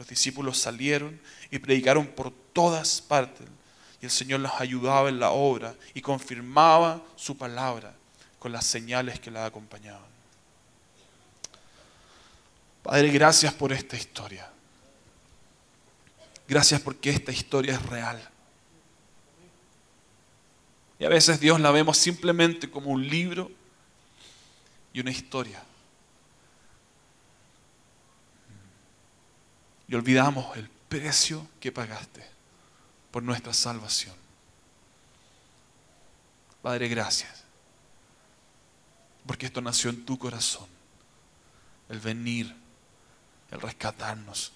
Los 0.00 0.08
discípulos 0.08 0.56
salieron 0.56 1.20
y 1.50 1.58
predicaron 1.58 2.06
por 2.06 2.32
todas 2.54 3.02
partes 3.02 3.46
y 4.00 4.06
el 4.06 4.10
Señor 4.10 4.40
los 4.40 4.52
ayudaba 4.58 5.10
en 5.10 5.20
la 5.20 5.28
obra 5.28 5.74
y 5.92 6.00
confirmaba 6.00 7.02
su 7.16 7.36
palabra 7.36 7.94
con 8.38 8.50
las 8.50 8.64
señales 8.64 9.20
que 9.20 9.30
la 9.30 9.44
acompañaban. 9.44 10.08
Padre, 12.82 13.10
gracias 13.10 13.52
por 13.52 13.74
esta 13.74 13.94
historia. 13.94 14.50
Gracias 16.48 16.80
porque 16.80 17.10
esta 17.10 17.30
historia 17.30 17.74
es 17.74 17.82
real. 17.82 18.26
Y 20.98 21.04
a 21.04 21.10
veces 21.10 21.40
Dios 21.40 21.60
la 21.60 21.72
vemos 21.72 21.98
simplemente 21.98 22.70
como 22.70 22.88
un 22.88 23.06
libro 23.06 23.50
y 24.94 25.00
una 25.00 25.10
historia. 25.10 25.62
Y 29.90 29.96
olvidamos 29.96 30.56
el 30.56 30.70
precio 30.88 31.48
que 31.58 31.72
pagaste 31.72 32.24
por 33.10 33.24
nuestra 33.24 33.52
salvación. 33.52 34.14
Padre, 36.62 36.86
gracias. 36.86 37.42
Porque 39.26 39.46
esto 39.46 39.60
nació 39.60 39.90
en 39.90 40.04
tu 40.04 40.16
corazón. 40.16 40.68
El 41.88 41.98
venir, 41.98 42.54
el 43.50 43.60
rescatarnos, 43.60 44.52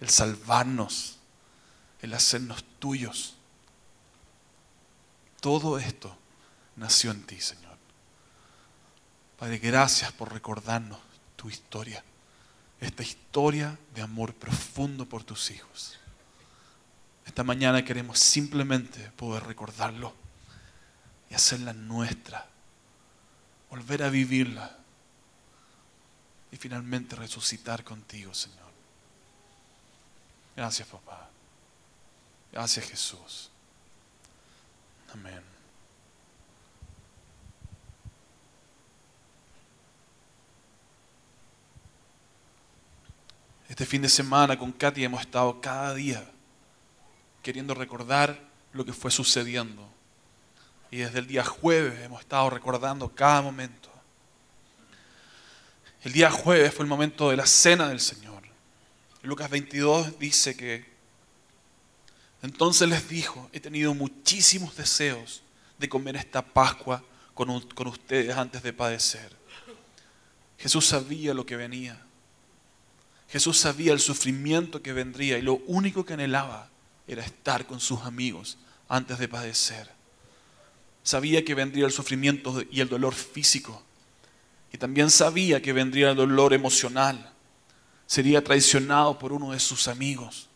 el 0.00 0.08
salvarnos, 0.08 1.18
el 2.02 2.12
hacernos 2.12 2.64
tuyos. 2.80 3.36
Todo 5.40 5.78
esto 5.78 6.18
nació 6.74 7.12
en 7.12 7.22
ti, 7.22 7.40
Señor. 7.40 7.78
Padre, 9.38 9.58
gracias 9.58 10.10
por 10.10 10.32
recordarnos 10.32 10.98
tu 11.36 11.48
historia. 11.48 12.02
Esta 12.80 13.02
historia 13.02 13.78
de 13.94 14.02
amor 14.02 14.34
profundo 14.34 15.06
por 15.06 15.24
tus 15.24 15.50
hijos. 15.50 15.98
Esta 17.26 17.42
mañana 17.44 17.84
queremos 17.84 18.18
simplemente 18.18 19.10
poder 19.12 19.44
recordarlo 19.44 20.14
y 21.30 21.34
hacerla 21.34 21.72
nuestra. 21.72 22.46
Volver 23.70 24.02
a 24.02 24.10
vivirla. 24.10 24.76
Y 26.50 26.56
finalmente 26.56 27.14
resucitar 27.16 27.84
contigo, 27.84 28.32
Señor. 28.32 28.68
Gracias, 30.56 30.88
papá. 30.88 31.28
Gracias, 32.52 32.88
Jesús. 32.88 33.50
Amén. 35.12 35.57
Este 43.78 43.86
fin 43.86 44.02
de 44.02 44.08
semana 44.08 44.58
con 44.58 44.72
Katy 44.72 45.04
hemos 45.04 45.20
estado 45.20 45.60
cada 45.60 45.94
día 45.94 46.28
queriendo 47.44 47.74
recordar 47.74 48.36
lo 48.72 48.84
que 48.84 48.92
fue 48.92 49.12
sucediendo. 49.12 49.88
Y 50.90 50.96
desde 50.96 51.20
el 51.20 51.28
día 51.28 51.44
jueves 51.44 52.00
hemos 52.00 52.18
estado 52.18 52.50
recordando 52.50 53.08
cada 53.14 53.40
momento. 53.40 53.88
El 56.02 56.12
día 56.12 56.28
jueves 56.28 56.74
fue 56.74 56.86
el 56.86 56.88
momento 56.88 57.30
de 57.30 57.36
la 57.36 57.46
cena 57.46 57.88
del 57.88 58.00
Señor. 58.00 58.42
Lucas 59.22 59.48
22 59.48 60.18
dice 60.18 60.56
que 60.56 60.84
entonces 62.42 62.88
les 62.88 63.08
dijo, 63.08 63.48
he 63.52 63.60
tenido 63.60 63.94
muchísimos 63.94 64.74
deseos 64.74 65.44
de 65.78 65.88
comer 65.88 66.16
esta 66.16 66.42
Pascua 66.42 67.04
con, 67.32 67.60
con 67.60 67.86
ustedes 67.86 68.36
antes 68.36 68.60
de 68.64 68.72
padecer. 68.72 69.36
Jesús 70.58 70.84
sabía 70.84 71.32
lo 71.32 71.46
que 71.46 71.54
venía. 71.54 72.07
Jesús 73.28 73.58
sabía 73.58 73.92
el 73.92 74.00
sufrimiento 74.00 74.80
que 74.82 74.92
vendría 74.92 75.38
y 75.38 75.42
lo 75.42 75.56
único 75.66 76.04
que 76.04 76.14
anhelaba 76.14 76.70
era 77.06 77.24
estar 77.24 77.66
con 77.66 77.80
sus 77.80 78.00
amigos 78.02 78.58
antes 78.88 79.18
de 79.18 79.28
padecer. 79.28 79.90
Sabía 81.02 81.44
que 81.44 81.54
vendría 81.54 81.86
el 81.86 81.92
sufrimiento 81.92 82.62
y 82.70 82.80
el 82.80 82.88
dolor 82.88 83.14
físico. 83.14 83.82
Y 84.72 84.78
también 84.78 85.10
sabía 85.10 85.62
que 85.62 85.72
vendría 85.72 86.10
el 86.10 86.16
dolor 86.16 86.52
emocional. 86.52 87.32
Sería 88.06 88.44
traicionado 88.44 89.18
por 89.18 89.32
uno 89.32 89.52
de 89.52 89.60
sus 89.60 89.88
amigos. 89.88 90.48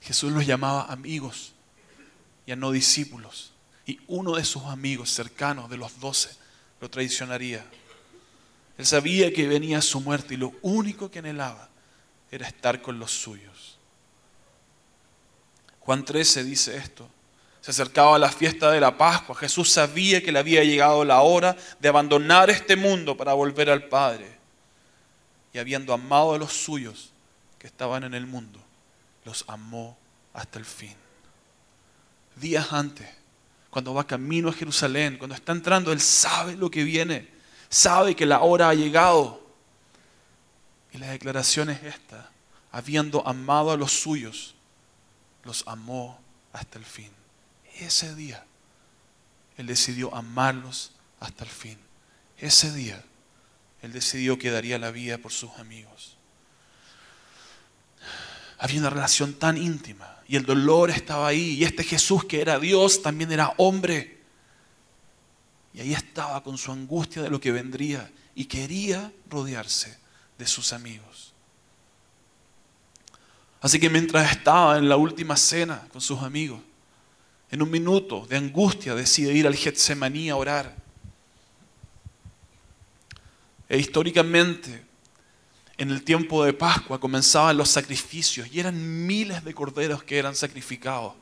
Jesús 0.00 0.32
los 0.32 0.46
llamaba 0.46 0.86
amigos 0.86 1.52
y 2.46 2.56
no 2.56 2.70
discípulos. 2.72 3.52
Y 3.86 4.00
uno 4.06 4.36
de 4.36 4.44
sus 4.44 4.64
amigos 4.64 5.10
cercanos 5.10 5.70
de 5.70 5.76
los 5.76 5.98
doce 6.00 6.30
lo 6.80 6.90
traicionaría. 6.90 7.64
Él 8.78 8.86
sabía 8.86 9.32
que 9.32 9.46
venía 9.46 9.82
su 9.82 10.00
muerte 10.00 10.34
y 10.34 10.38
lo 10.38 10.52
único 10.62 11.10
que 11.10 11.18
anhelaba 11.18 11.68
era 12.30 12.46
estar 12.46 12.80
con 12.80 12.98
los 12.98 13.10
suyos. 13.10 13.78
Juan 15.80 16.04
13 16.04 16.44
dice 16.44 16.76
esto. 16.76 17.08
Se 17.60 17.70
acercaba 17.70 18.16
a 18.16 18.18
la 18.18 18.30
fiesta 18.30 18.70
de 18.70 18.80
la 18.80 18.96
Pascua. 18.96 19.36
Jesús 19.36 19.70
sabía 19.70 20.22
que 20.22 20.32
le 20.32 20.38
había 20.38 20.64
llegado 20.64 21.04
la 21.04 21.20
hora 21.20 21.56
de 21.78 21.88
abandonar 21.88 22.50
este 22.50 22.74
mundo 22.74 23.16
para 23.16 23.34
volver 23.34 23.70
al 23.70 23.84
Padre. 23.84 24.38
Y 25.52 25.58
habiendo 25.58 25.92
amado 25.92 26.34
a 26.34 26.38
los 26.38 26.52
suyos 26.52 27.12
que 27.58 27.66
estaban 27.66 28.02
en 28.02 28.14
el 28.14 28.26
mundo, 28.26 28.58
los 29.24 29.44
amó 29.46 29.96
hasta 30.32 30.58
el 30.58 30.64
fin. 30.64 30.96
Días 32.36 32.72
antes, 32.72 33.08
cuando 33.70 33.94
va 33.94 34.06
camino 34.06 34.48
a 34.48 34.52
Jerusalén, 34.52 35.18
cuando 35.18 35.36
está 35.36 35.52
entrando, 35.52 35.92
Él 35.92 36.00
sabe 36.00 36.56
lo 36.56 36.70
que 36.70 36.82
viene 36.82 37.28
sabe 37.72 38.14
que 38.14 38.26
la 38.26 38.42
hora 38.42 38.68
ha 38.68 38.74
llegado. 38.74 39.40
Y 40.92 40.98
la 40.98 41.08
declaración 41.08 41.70
es 41.70 41.82
esta, 41.82 42.30
habiendo 42.70 43.26
amado 43.26 43.70
a 43.72 43.76
los 43.76 43.92
suyos, 43.92 44.54
los 45.42 45.64
amó 45.66 46.20
hasta 46.52 46.78
el 46.78 46.84
fin. 46.84 47.10
Ese 47.78 48.14
día, 48.14 48.44
Él 49.56 49.66
decidió 49.66 50.14
amarlos 50.14 50.92
hasta 51.18 51.44
el 51.44 51.50
fin. 51.50 51.78
Ese 52.36 52.72
día, 52.72 53.02
Él 53.80 53.92
decidió 53.92 54.38
que 54.38 54.50
daría 54.50 54.78
la 54.78 54.90
vida 54.90 55.16
por 55.16 55.32
sus 55.32 55.50
amigos. 55.52 56.18
Había 58.58 58.80
una 58.80 58.90
relación 58.90 59.32
tan 59.34 59.56
íntima 59.56 60.18
y 60.28 60.36
el 60.36 60.44
dolor 60.44 60.90
estaba 60.90 61.26
ahí. 61.26 61.54
Y 61.54 61.64
este 61.64 61.84
Jesús 61.84 62.24
que 62.26 62.42
era 62.42 62.58
Dios 62.58 63.02
también 63.02 63.32
era 63.32 63.54
hombre. 63.56 64.21
Y 65.74 65.80
ahí 65.80 65.92
estaba 65.92 66.42
con 66.42 66.58
su 66.58 66.70
angustia 66.72 67.22
de 67.22 67.30
lo 67.30 67.40
que 67.40 67.52
vendría 67.52 68.10
y 68.34 68.44
quería 68.44 69.12
rodearse 69.28 69.98
de 70.38 70.46
sus 70.46 70.72
amigos. 70.72 71.32
Así 73.60 73.78
que 73.78 73.88
mientras 73.88 74.32
estaba 74.32 74.76
en 74.76 74.88
la 74.88 74.96
última 74.96 75.36
cena 75.36 75.86
con 75.92 76.00
sus 76.00 76.20
amigos, 76.20 76.60
en 77.50 77.62
un 77.62 77.70
minuto 77.70 78.26
de 78.26 78.36
angustia 78.36 78.94
decide 78.94 79.32
ir 79.32 79.46
al 79.46 79.54
Getsemaní 79.54 80.30
a 80.30 80.36
orar. 80.36 80.74
E 83.68 83.78
históricamente, 83.78 84.84
en 85.78 85.90
el 85.90 86.02
tiempo 86.02 86.44
de 86.44 86.52
Pascua 86.52 86.98
comenzaban 86.98 87.56
los 87.56 87.68
sacrificios 87.68 88.48
y 88.52 88.60
eran 88.60 89.06
miles 89.06 89.44
de 89.44 89.54
corderos 89.54 90.02
que 90.02 90.18
eran 90.18 90.34
sacrificados 90.34 91.14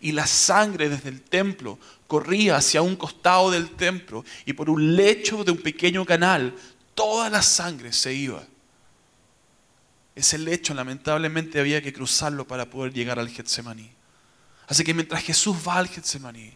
y 0.00 0.12
la 0.12 0.26
sangre 0.26 0.88
desde 0.88 1.08
el 1.08 1.22
templo 1.22 1.78
corría 2.06 2.56
hacia 2.56 2.82
un 2.82 2.96
costado 2.96 3.50
del 3.50 3.70
templo 3.70 4.24
y 4.44 4.52
por 4.52 4.70
un 4.70 4.96
lecho 4.96 5.44
de 5.44 5.52
un 5.52 5.58
pequeño 5.58 6.04
canal 6.04 6.54
toda 6.94 7.28
la 7.28 7.42
sangre 7.42 7.92
se 7.92 8.12
iba. 8.12 8.42
Ese 10.14 10.38
lecho 10.38 10.72
lamentablemente 10.72 11.60
había 11.60 11.82
que 11.82 11.92
cruzarlo 11.92 12.46
para 12.46 12.70
poder 12.70 12.92
llegar 12.92 13.18
al 13.18 13.28
Getsemaní. 13.28 13.90
Así 14.66 14.82
que 14.82 14.94
mientras 14.94 15.22
Jesús 15.22 15.56
va 15.66 15.76
al 15.76 15.88
Getsemaní, 15.88 16.52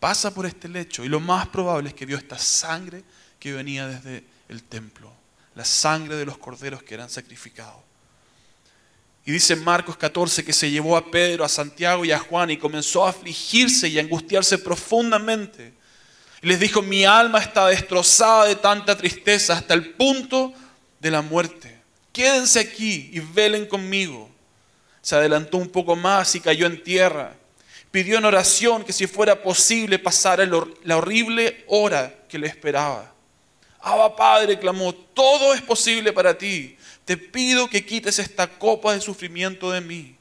pasa 0.00 0.32
por 0.32 0.46
este 0.46 0.68
lecho 0.68 1.04
y 1.04 1.08
lo 1.08 1.20
más 1.20 1.48
probable 1.48 1.90
es 1.90 1.94
que 1.94 2.06
vio 2.06 2.16
esta 2.16 2.38
sangre 2.38 3.04
que 3.38 3.52
venía 3.52 3.86
desde 3.86 4.24
el 4.48 4.62
templo, 4.62 5.12
la 5.54 5.64
sangre 5.64 6.16
de 6.16 6.24
los 6.24 6.38
corderos 6.38 6.82
que 6.82 6.94
eran 6.94 7.10
sacrificados. 7.10 7.87
Y 9.24 9.32
dice 9.32 9.56
Marcos 9.56 9.96
14 9.96 10.42
que 10.44 10.54
se 10.54 10.70
llevó 10.70 10.96
a 10.96 11.10
Pedro, 11.10 11.44
a 11.44 11.48
Santiago 11.48 12.04
y 12.04 12.12
a 12.12 12.18
Juan 12.18 12.50
y 12.50 12.56
comenzó 12.56 13.04
a 13.04 13.10
afligirse 13.10 13.86
y 13.88 13.98
a 13.98 14.00
angustiarse 14.00 14.56
profundamente. 14.56 15.74
Y 16.40 16.46
les 16.46 16.58
dijo, 16.58 16.80
mi 16.80 17.04
alma 17.04 17.40
está 17.40 17.66
destrozada 17.66 18.46
de 18.46 18.56
tanta 18.56 18.96
tristeza 18.96 19.54
hasta 19.54 19.74
el 19.74 19.90
punto 19.90 20.54
de 21.00 21.10
la 21.10 21.20
muerte. 21.20 21.78
Quédense 22.12 22.60
aquí 22.60 23.10
y 23.12 23.20
velen 23.20 23.66
conmigo. 23.66 24.30
Se 25.02 25.14
adelantó 25.14 25.58
un 25.58 25.68
poco 25.68 25.94
más 25.94 26.34
y 26.34 26.40
cayó 26.40 26.66
en 26.66 26.82
tierra. 26.82 27.34
Pidió 27.90 28.16
en 28.16 28.24
oración 28.24 28.82
que 28.82 28.94
si 28.94 29.06
fuera 29.06 29.42
posible 29.42 29.98
pasara 29.98 30.46
la 30.46 30.96
horrible 30.96 31.64
hora 31.66 32.14
que 32.28 32.38
le 32.38 32.46
esperaba. 32.46 33.12
Abba 33.80 34.16
Padre, 34.16 34.58
clamó, 34.58 34.94
todo 34.94 35.52
es 35.52 35.60
posible 35.60 36.14
para 36.14 36.36
ti 36.36 36.77
te 37.08 37.16
pido 37.16 37.70
que 37.70 37.86
quites 37.86 38.18
esta 38.18 38.58
copa 38.58 38.92
de 38.92 39.00
sufrimiento 39.00 39.70
de 39.70 39.80
mí. 39.80 40.14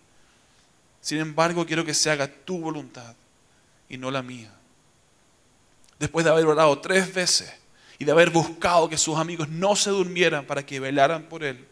Sin 1.01 1.17
embargo, 1.17 1.65
quiero 1.65 1.83
que 1.83 1.93
se 1.93 2.09
haga 2.09 2.29
tu 2.29 2.59
voluntad 2.59 3.13
y 3.89 3.97
no 3.97 4.09
la 4.09 4.23
mía. 4.23 4.53
Después 5.99 6.23
de 6.23 6.31
haber 6.31 6.45
orado 6.45 6.79
tres 6.79 7.13
veces 7.13 7.53
y 7.99 8.05
de 8.05 8.13
haber 8.13 8.29
buscado 8.29 8.87
que 8.87 8.97
sus 8.97 9.17
amigos 9.17 9.49
no 9.49 9.75
se 9.75 9.89
durmieran 9.89 10.45
para 10.45 10.65
que 10.65 10.79
velaran 10.79 11.23
por 11.23 11.43
él, 11.43 11.67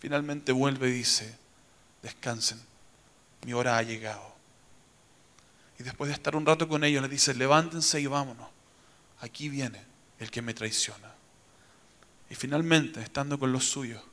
finalmente 0.00 0.50
vuelve 0.50 0.88
y 0.88 0.94
dice, 0.94 1.32
descansen, 2.02 2.60
mi 3.46 3.52
hora 3.52 3.78
ha 3.78 3.84
llegado. 3.84 4.34
Y 5.78 5.84
después 5.84 6.08
de 6.08 6.14
estar 6.14 6.34
un 6.34 6.44
rato 6.44 6.68
con 6.68 6.82
ellos, 6.82 7.02
les 7.02 7.10
dice, 7.12 7.34
levántense 7.34 8.00
y 8.00 8.06
vámonos. 8.06 8.48
Aquí 9.20 9.48
viene 9.48 9.80
el 10.18 10.28
que 10.28 10.42
me 10.42 10.54
traiciona. 10.54 11.14
Y 12.28 12.34
finalmente, 12.34 13.00
estando 13.00 13.38
con 13.38 13.52
los 13.52 13.70
suyos, 13.70 14.09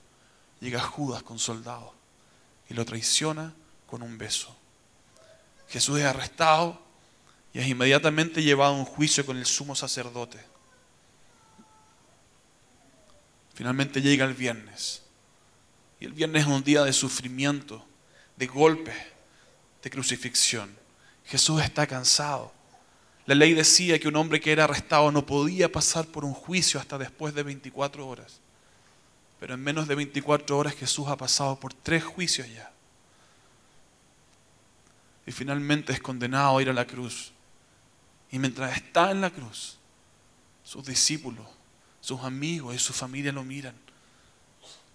llega 0.59 0.81
Judas 0.81 1.23
con 1.23 1.39
soldados 1.39 1.91
y 2.69 2.73
lo 2.73 2.85
traiciona 2.85 3.53
con 3.85 4.01
un 4.01 4.17
beso. 4.17 4.55
Jesús 5.69 5.99
es 5.99 6.05
arrestado 6.05 6.81
y 7.53 7.59
es 7.59 7.67
inmediatamente 7.67 8.43
llevado 8.43 8.73
a 8.73 8.77
un 8.77 8.85
juicio 8.85 9.25
con 9.25 9.37
el 9.37 9.45
sumo 9.45 9.75
sacerdote. 9.75 10.39
Finalmente 13.53 14.01
llega 14.01 14.25
el 14.25 14.33
viernes. 14.33 15.01
Y 15.99 16.05
el 16.05 16.13
viernes 16.13 16.43
es 16.43 16.47
un 16.47 16.63
día 16.63 16.83
de 16.83 16.93
sufrimiento, 16.93 17.83
de 18.35 18.45
golpes, 18.45 18.95
de 19.81 19.89
crucifixión. 19.89 20.77
Jesús 21.25 21.61
está 21.61 21.87
cansado. 21.87 22.53
La 23.25 23.35
ley 23.35 23.53
decía 23.53 23.99
que 23.99 24.07
un 24.07 24.15
hombre 24.15 24.39
que 24.39 24.51
era 24.51 24.65
arrestado 24.65 25.11
no 25.11 25.25
podía 25.25 25.71
pasar 25.71 26.05
por 26.05 26.23
un 26.23 26.33
juicio 26.33 26.79
hasta 26.79 26.97
después 26.97 27.33
de 27.33 27.43
24 27.43 28.07
horas. 28.07 28.39
Pero 29.39 29.53
en 29.53 29.63
menos 29.63 29.87
de 29.87 29.95
24 29.95 30.57
horas 30.57 30.75
Jesús 30.75 31.07
ha 31.07 31.15
pasado 31.15 31.59
por 31.59 31.73
tres 31.73 32.03
juicios 32.03 32.47
ya. 32.49 32.71
Y 35.25 35.31
finalmente 35.31 35.93
es 35.93 35.99
condenado 35.99 36.57
a 36.57 36.61
ir 36.61 36.69
a 36.69 36.73
la 36.73 36.87
cruz. 36.87 37.33
Y 38.31 38.39
mientras 38.39 38.75
está 38.75 39.11
en 39.11 39.21
la 39.21 39.29
cruz, 39.29 39.77
sus 40.63 40.85
discípulos, 40.85 41.45
sus 42.01 42.21
amigos 42.21 42.75
y 42.75 42.79
su 42.79 42.93
familia 42.93 43.31
lo 43.31 43.43
miran. 43.43 43.75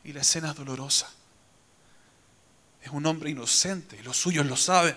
Y 0.05 0.13
la 0.13 0.23
escena 0.23 0.51
es 0.51 0.57
dolorosa. 0.57 1.11
Es 2.83 2.91
un 2.91 3.07
hombre 3.07 3.31
inocente 3.31 3.97
y 3.99 4.03
los 4.03 4.17
suyos 4.17 4.45
lo 4.47 4.57
saben. 4.57 4.97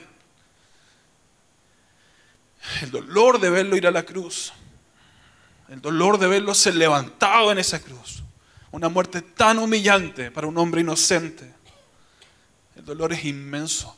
El 2.82 2.92
dolor 2.92 3.40
de 3.40 3.50
verlo 3.50 3.76
ir 3.76 3.86
a 3.86 3.92
la 3.92 4.04
cruz. 4.04 4.54
El 5.70 5.82
dolor 5.82 6.18
de 6.18 6.28
verlo 6.28 6.54
ser 6.54 6.76
levantado 6.76 7.52
en 7.52 7.60
esa 7.60 7.80
cruz. 7.80 8.24
Una 8.76 8.90
muerte 8.90 9.22
tan 9.22 9.58
humillante 9.58 10.32
para 10.32 10.48
un 10.48 10.58
hombre 10.58 10.82
inocente. 10.82 11.50
El 12.76 12.84
dolor 12.84 13.14
es 13.14 13.24
inmenso. 13.24 13.96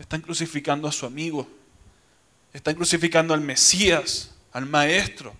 Están 0.00 0.20
crucificando 0.20 0.88
a 0.88 0.92
su 0.92 1.06
amigo 1.06 1.46
están 2.52 2.74
crucificando 2.74 3.32
al 3.32 3.40
Mesías, 3.40 4.32
al 4.52 4.66
Maestro. 4.66 5.32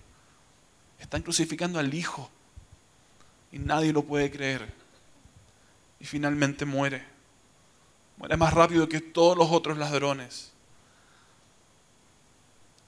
Están 0.97 1.21
crucificando 1.21 1.79
al 1.79 1.93
Hijo. 1.93 2.29
Y 3.51 3.59
nadie 3.59 3.91
lo 3.91 4.03
puede 4.03 4.31
creer. 4.31 4.73
Y 5.99 6.05
finalmente 6.05 6.63
muere. 6.63 7.03
Muere 8.15 8.37
más 8.37 8.53
rápido 8.53 8.87
que 8.87 9.01
todos 9.01 9.37
los 9.37 9.51
otros 9.51 9.77
ladrones. 9.77 10.51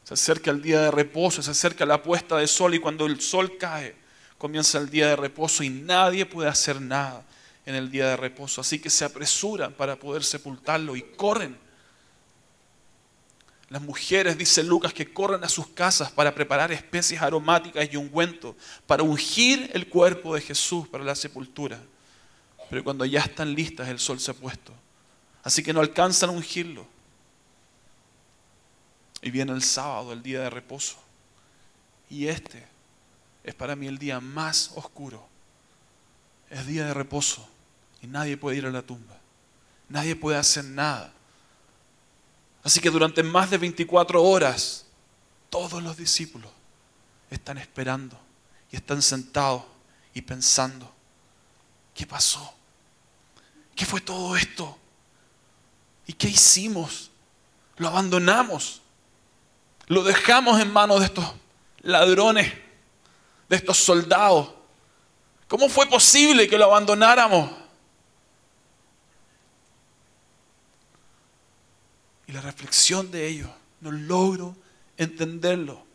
Se 0.05 0.13
acerca 0.13 0.51
el 0.51 0.61
día 0.61 0.79
de 0.79 0.91
reposo, 0.91 1.41
se 1.41 1.51
acerca 1.51 1.85
la 1.85 2.01
puesta 2.01 2.37
de 2.37 2.47
sol 2.47 2.73
y 2.73 2.79
cuando 2.79 3.05
el 3.05 3.19
sol 3.19 3.57
cae, 3.57 4.02
comienza 4.43 4.77
el 4.77 4.89
día 4.89 5.07
de 5.07 5.15
reposo 5.15 5.63
y 5.63 5.69
nadie 5.69 6.25
puede 6.25 6.49
hacer 6.49 6.81
nada 6.81 7.23
en 7.65 7.75
el 7.75 7.89
día 7.89 8.09
de 8.09 8.17
reposo. 8.17 8.59
Así 8.59 8.77
que 8.77 8.89
se 8.89 9.05
apresuran 9.05 9.71
para 9.71 9.95
poder 9.95 10.21
sepultarlo 10.21 10.97
y 10.97 11.01
corren 11.01 11.57
las 13.69 13.81
mujeres, 13.81 14.37
dice 14.37 14.61
Lucas, 14.61 14.91
que 14.93 15.13
corren 15.13 15.45
a 15.45 15.47
sus 15.47 15.67
casas 15.67 16.11
para 16.11 16.35
preparar 16.35 16.73
especies 16.73 17.21
aromáticas 17.21 17.87
y 17.89 17.95
ungüento, 17.95 18.57
para 18.85 19.01
ungir 19.01 19.71
el 19.73 19.87
cuerpo 19.87 20.35
de 20.35 20.41
Jesús 20.41 20.89
para 20.89 21.05
la 21.05 21.15
sepultura. 21.15 21.79
Pero 22.69 22.83
cuando 22.83 23.05
ya 23.05 23.21
están 23.21 23.55
listas, 23.55 23.87
el 23.87 23.97
sol 23.97 24.19
se 24.19 24.31
ha 24.31 24.33
puesto. 24.33 24.73
Así 25.41 25.63
que 25.63 25.71
no 25.71 25.79
alcanzan 25.79 26.31
a 26.31 26.33
ungirlo. 26.33 26.85
Y 29.21 29.31
viene 29.31 29.53
el 29.53 29.63
sábado, 29.63 30.11
el 30.11 30.21
día 30.21 30.41
de 30.41 30.49
reposo. 30.49 30.97
Y 32.09 32.27
este 32.27 32.72
es 33.43 33.53
para 33.53 33.75
mí 33.75 33.87
el 33.87 33.97
día 33.97 34.19
más 34.19 34.71
oscuro. 34.75 35.27
Es 36.49 36.65
día 36.67 36.85
de 36.85 36.93
reposo 36.93 37.47
y 38.01 38.07
nadie 38.07 38.37
puede 38.37 38.57
ir 38.57 38.65
a 38.65 38.71
la 38.71 38.81
tumba. 38.81 39.17
Nadie 39.89 40.15
puede 40.15 40.37
hacer 40.37 40.65
nada. 40.65 41.11
Así 42.63 42.79
que 42.79 42.89
durante 42.89 43.23
más 43.23 43.49
de 43.49 43.57
24 43.57 44.21
horas, 44.23 44.85
todos 45.49 45.83
los 45.83 45.97
discípulos 45.97 46.51
están 47.29 47.57
esperando 47.57 48.17
y 48.71 48.77
están 48.77 49.01
sentados 49.01 49.63
y 50.13 50.21
pensando, 50.21 50.91
¿qué 51.93 52.07
pasó? 52.07 52.53
¿Qué 53.75 53.85
fue 53.85 54.01
todo 54.01 54.37
esto? 54.37 54.77
¿Y 56.07 56.13
qué 56.13 56.29
hicimos? 56.29 57.11
Lo 57.77 57.87
abandonamos. 57.87 58.81
Lo 59.87 60.03
dejamos 60.03 60.61
en 60.61 60.71
manos 60.71 60.99
de 60.99 61.07
estos 61.07 61.25
ladrones, 61.81 62.53
de 63.53 63.57
estos 63.57 63.77
soldados. 63.77 64.49
¿Cómo 65.47 65.69
fue 65.69 65.85
posible 65.85 66.47
que 66.47 66.57
lo 66.57 66.65
abandonáramos? 66.65 67.51
la 72.27 72.41
reflexión 72.41 73.11
de 73.11 73.27
ellos, 73.27 73.49
no 73.79 73.91
logro 73.91 74.55
entenderlo. 74.97 75.85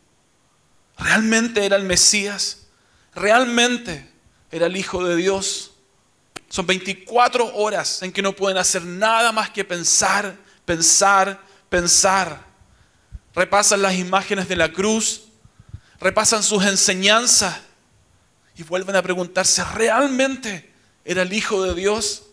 ¿Realmente 0.96 1.66
era 1.66 1.74
el 1.74 1.82
Mesías? 1.82 2.68
¿Realmente 3.12 4.08
era 4.52 4.66
el 4.66 4.76
Hijo 4.76 5.02
de 5.02 5.16
Dios? 5.16 5.72
Son 6.48 6.64
24 6.64 7.56
horas 7.56 8.04
en 8.04 8.12
que 8.12 8.22
no 8.22 8.36
pueden 8.36 8.56
hacer 8.56 8.84
nada 8.84 9.32
más 9.32 9.50
que 9.50 9.64
pensar, 9.64 10.36
pensar, 10.64 11.40
pensar. 11.68 12.46
Repasan 13.34 13.82
las 13.82 13.96
imágenes 13.96 14.46
de 14.46 14.54
la 14.54 14.72
cruz, 14.72 15.27
repasan 16.00 16.42
sus 16.42 16.64
enseñanzas 16.64 17.60
y 18.56 18.62
vuelven 18.62 18.96
a 18.96 19.02
preguntarse, 19.02 19.64
¿realmente 19.74 20.72
era 21.04 21.22
el 21.22 21.32
Hijo 21.32 21.62
de 21.62 21.74
Dios? 21.74 22.24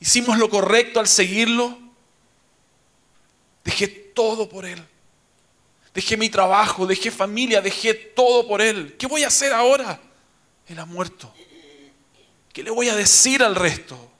¿Hicimos 0.00 0.38
lo 0.38 0.50
correcto 0.50 0.98
al 0.98 1.08
seguirlo? 1.08 1.78
Dejé 3.64 3.86
todo 3.86 4.48
por 4.48 4.64
Él. 4.64 4.82
Dejé 5.94 6.16
mi 6.16 6.28
trabajo, 6.28 6.86
dejé 6.86 7.10
familia, 7.10 7.60
dejé 7.60 7.94
todo 7.94 8.48
por 8.48 8.62
Él. 8.62 8.96
¿Qué 8.98 9.06
voy 9.06 9.24
a 9.24 9.28
hacer 9.28 9.52
ahora? 9.52 10.00
Él 10.66 10.78
ha 10.78 10.86
muerto. 10.86 11.32
¿Qué 12.52 12.62
le 12.62 12.70
voy 12.70 12.88
a 12.88 12.96
decir 12.96 13.42
al 13.42 13.54
resto? 13.54 14.10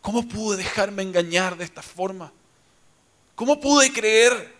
¿Cómo 0.00 0.26
pude 0.26 0.56
dejarme 0.56 1.02
engañar 1.02 1.56
de 1.56 1.64
esta 1.64 1.82
forma? 1.82 2.32
¿Cómo 3.34 3.60
pude 3.60 3.92
creer? 3.92 4.57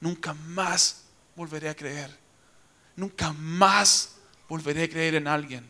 Nunca 0.00 0.34
más 0.34 1.02
volveré 1.34 1.68
a 1.68 1.76
creer. 1.76 2.16
Nunca 2.96 3.32
más 3.32 4.16
volveré 4.48 4.84
a 4.84 4.88
creer 4.88 5.14
en 5.14 5.28
alguien. 5.28 5.66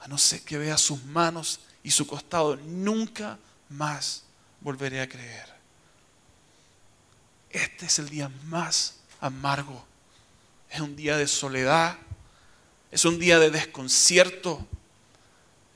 A 0.00 0.08
no 0.08 0.18
ser 0.18 0.42
que 0.42 0.58
vea 0.58 0.78
sus 0.78 1.04
manos 1.04 1.60
y 1.82 1.90
su 1.90 2.06
costado. 2.06 2.56
Nunca 2.56 3.38
más 3.68 4.24
volveré 4.60 5.00
a 5.00 5.08
creer. 5.08 5.58
Este 7.50 7.86
es 7.86 7.98
el 7.98 8.08
día 8.08 8.28
más 8.44 8.96
amargo. 9.20 9.84
Es 10.70 10.80
un 10.80 10.96
día 10.96 11.16
de 11.16 11.26
soledad. 11.26 11.96
Es 12.90 13.04
un 13.04 13.18
día 13.18 13.38
de 13.38 13.50
desconcierto. 13.50 14.66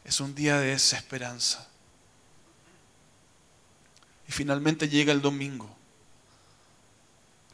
Es 0.04 0.20
un 0.20 0.35
día 0.35 0.58
de 0.58 0.68
desesperanza. 0.68 1.68
Y 4.28 4.32
finalmente 4.32 4.88
llega 4.88 5.12
el 5.12 5.20
domingo. 5.20 5.82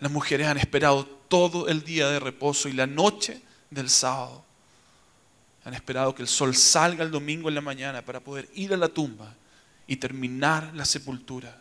Las 0.01 0.13
mujeres 0.13 0.47
han 0.47 0.59
esperado 0.59 1.05
todo 1.29 1.69
el 1.69 1.85
día 1.85 2.09
de 2.09 2.21
reposo 2.21 2.69
y 2.69 2.73
la 2.73 2.87
noche 2.87 3.43
del 3.71 3.91
sábado. 3.91 4.45
Han 5.65 5.75
esperado 5.75 6.15
que 6.15 6.23
el 6.23 6.29
sol 6.29 6.55
salga 6.55 7.05
el 7.05 7.11
domingo 7.11 7.49
en 7.49 7.55
la 7.55 7.61
mañana 7.61 8.03
para 8.03 8.21
poder 8.21 8.49
ir 8.55 8.73
a 8.73 8.77
la 8.77 8.89
tumba 8.89 9.35
y 9.87 9.97
terminar 9.97 10.71
la 10.75 10.85
sepultura. 10.85 11.61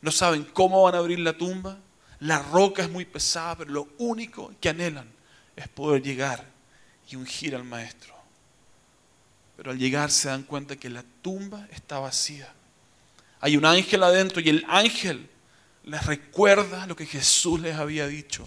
No 0.00 0.10
saben 0.10 0.44
cómo 0.44 0.82
van 0.82 0.94
a 0.94 0.98
abrir 0.98 1.18
la 1.18 1.36
tumba. 1.36 1.78
La 2.20 2.38
roca 2.40 2.82
es 2.82 2.90
muy 2.90 3.04
pesada, 3.04 3.56
pero 3.58 3.70
lo 3.70 3.88
único 3.98 4.52
que 4.60 4.68
anhelan 4.68 5.08
es 5.56 5.68
poder 5.68 6.02
llegar 6.02 6.44
y 7.10 7.16
ungir 7.16 7.54
al 7.54 7.64
maestro. 7.64 8.14
Pero 9.56 9.72
al 9.72 9.78
llegar 9.78 10.10
se 10.10 10.28
dan 10.28 10.44
cuenta 10.44 10.76
que 10.76 10.88
la 10.88 11.04
tumba 11.20 11.66
está 11.72 11.98
vacía. 11.98 12.52
Hay 13.40 13.56
un 13.56 13.64
ángel 13.64 14.02
adentro 14.02 14.40
y 14.40 14.48
el 14.48 14.64
ángel 14.68 15.28
les 15.88 16.06
recuerda 16.06 16.86
lo 16.86 16.94
que 16.94 17.06
Jesús 17.06 17.60
les 17.60 17.76
había 17.76 18.06
dicho. 18.06 18.46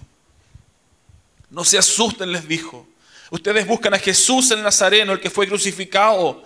No 1.50 1.64
se 1.66 1.78
asusten, 1.78 2.32
les 2.32 2.48
dijo. 2.48 2.88
Ustedes 3.30 3.68
buscan 3.68 3.94
a 3.94 4.00
Jesús 4.00 4.52
el 4.52 4.64
Nazareno, 4.64 5.14
el 5.14 5.20
que 5.20 5.30
fue 5.30 5.48
crucificado. 5.48 6.44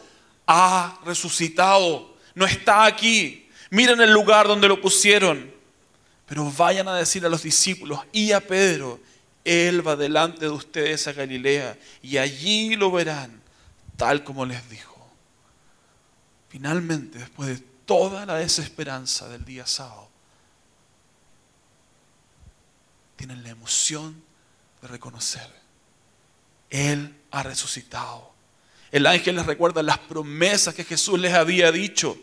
Ha 0.47 0.99
resucitado 1.05 2.15
no 2.35 2.45
está 2.45 2.85
aquí. 2.85 3.47
Miren 3.71 3.99
el 4.01 4.11
lugar 4.11 4.47
donde 4.47 4.67
lo 4.67 4.79
pusieron. 4.79 5.51
Pero 6.27 6.51
vayan 6.51 6.87
a 6.87 6.95
decir 6.95 7.25
a 7.25 7.29
los 7.29 7.43
discípulos 7.43 7.99
y 8.11 8.31
a 8.31 8.45
Pedro, 8.45 8.99
Él 9.43 9.87
va 9.87 9.95
delante 9.95 10.41
de 10.41 10.51
ustedes 10.51 11.07
a 11.07 11.13
Galilea 11.13 11.77
y 12.01 12.17
allí 12.17 12.75
lo 12.75 12.91
verán, 12.91 13.41
tal 13.95 14.23
como 14.23 14.45
les 14.45 14.69
dijo. 14.69 14.93
finalmente, 16.49 17.19
después 17.19 17.49
de 17.49 17.63
toda 17.85 18.25
la 18.25 18.35
desesperanza 18.35 19.27
del 19.27 19.43
día 19.43 19.67
sábado, 19.67 20.09
tienen 23.15 23.43
la 23.43 23.49
emoción 23.49 24.23
de 24.81 24.87
reconocer, 24.87 25.49
Él 26.69 27.15
ha 27.31 27.43
resucitado. 27.43 28.33
El 28.91 29.07
ángel 29.07 29.35
les 29.35 29.45
recuerda 29.45 29.83
las 29.83 29.99
promesas 29.99 30.73
que 30.73 30.83
Jesús 30.83 31.19
les 31.19 31.33
había 31.33 31.71
dicho. 31.71 32.17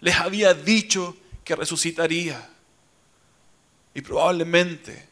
Les 0.00 0.16
había 0.16 0.54
dicho 0.54 1.16
que 1.44 1.54
resucitaría. 1.54 2.50
Y 3.94 4.00
probablemente 4.00 5.08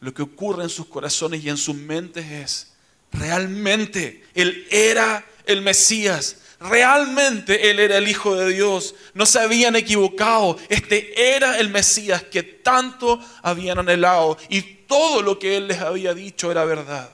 lo 0.00 0.14
que 0.14 0.22
ocurre 0.22 0.64
en 0.64 0.70
sus 0.70 0.86
corazones 0.86 1.44
y 1.44 1.50
en 1.50 1.56
sus 1.56 1.76
mentes 1.76 2.24
es, 2.26 2.72
realmente 3.12 4.24
Él 4.34 4.66
era 4.70 5.24
el 5.46 5.62
Mesías, 5.62 6.36
realmente 6.60 7.70
Él 7.70 7.80
era 7.80 7.96
el 7.96 8.06
Hijo 8.06 8.36
de 8.36 8.52
Dios, 8.52 8.94
no 9.14 9.26
se 9.26 9.40
habían 9.40 9.74
equivocado, 9.76 10.58
este 10.68 11.34
era 11.36 11.58
el 11.58 11.70
Mesías 11.70 12.22
que 12.22 12.42
tanto 12.42 13.18
habían 13.42 13.78
anhelado 13.78 14.36
y 14.48 14.62
todo 14.62 15.22
lo 15.22 15.38
que 15.38 15.56
Él 15.56 15.68
les 15.68 15.80
había 15.80 16.14
dicho 16.14 16.50
era 16.50 16.64
verdad. 16.64 17.10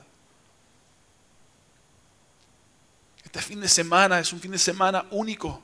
Este 3.23 3.41
fin 3.41 3.59
de 3.61 3.69
semana 3.69 4.19
es 4.19 4.33
un 4.33 4.39
fin 4.39 4.51
de 4.51 4.57
semana 4.57 5.05
único. 5.11 5.61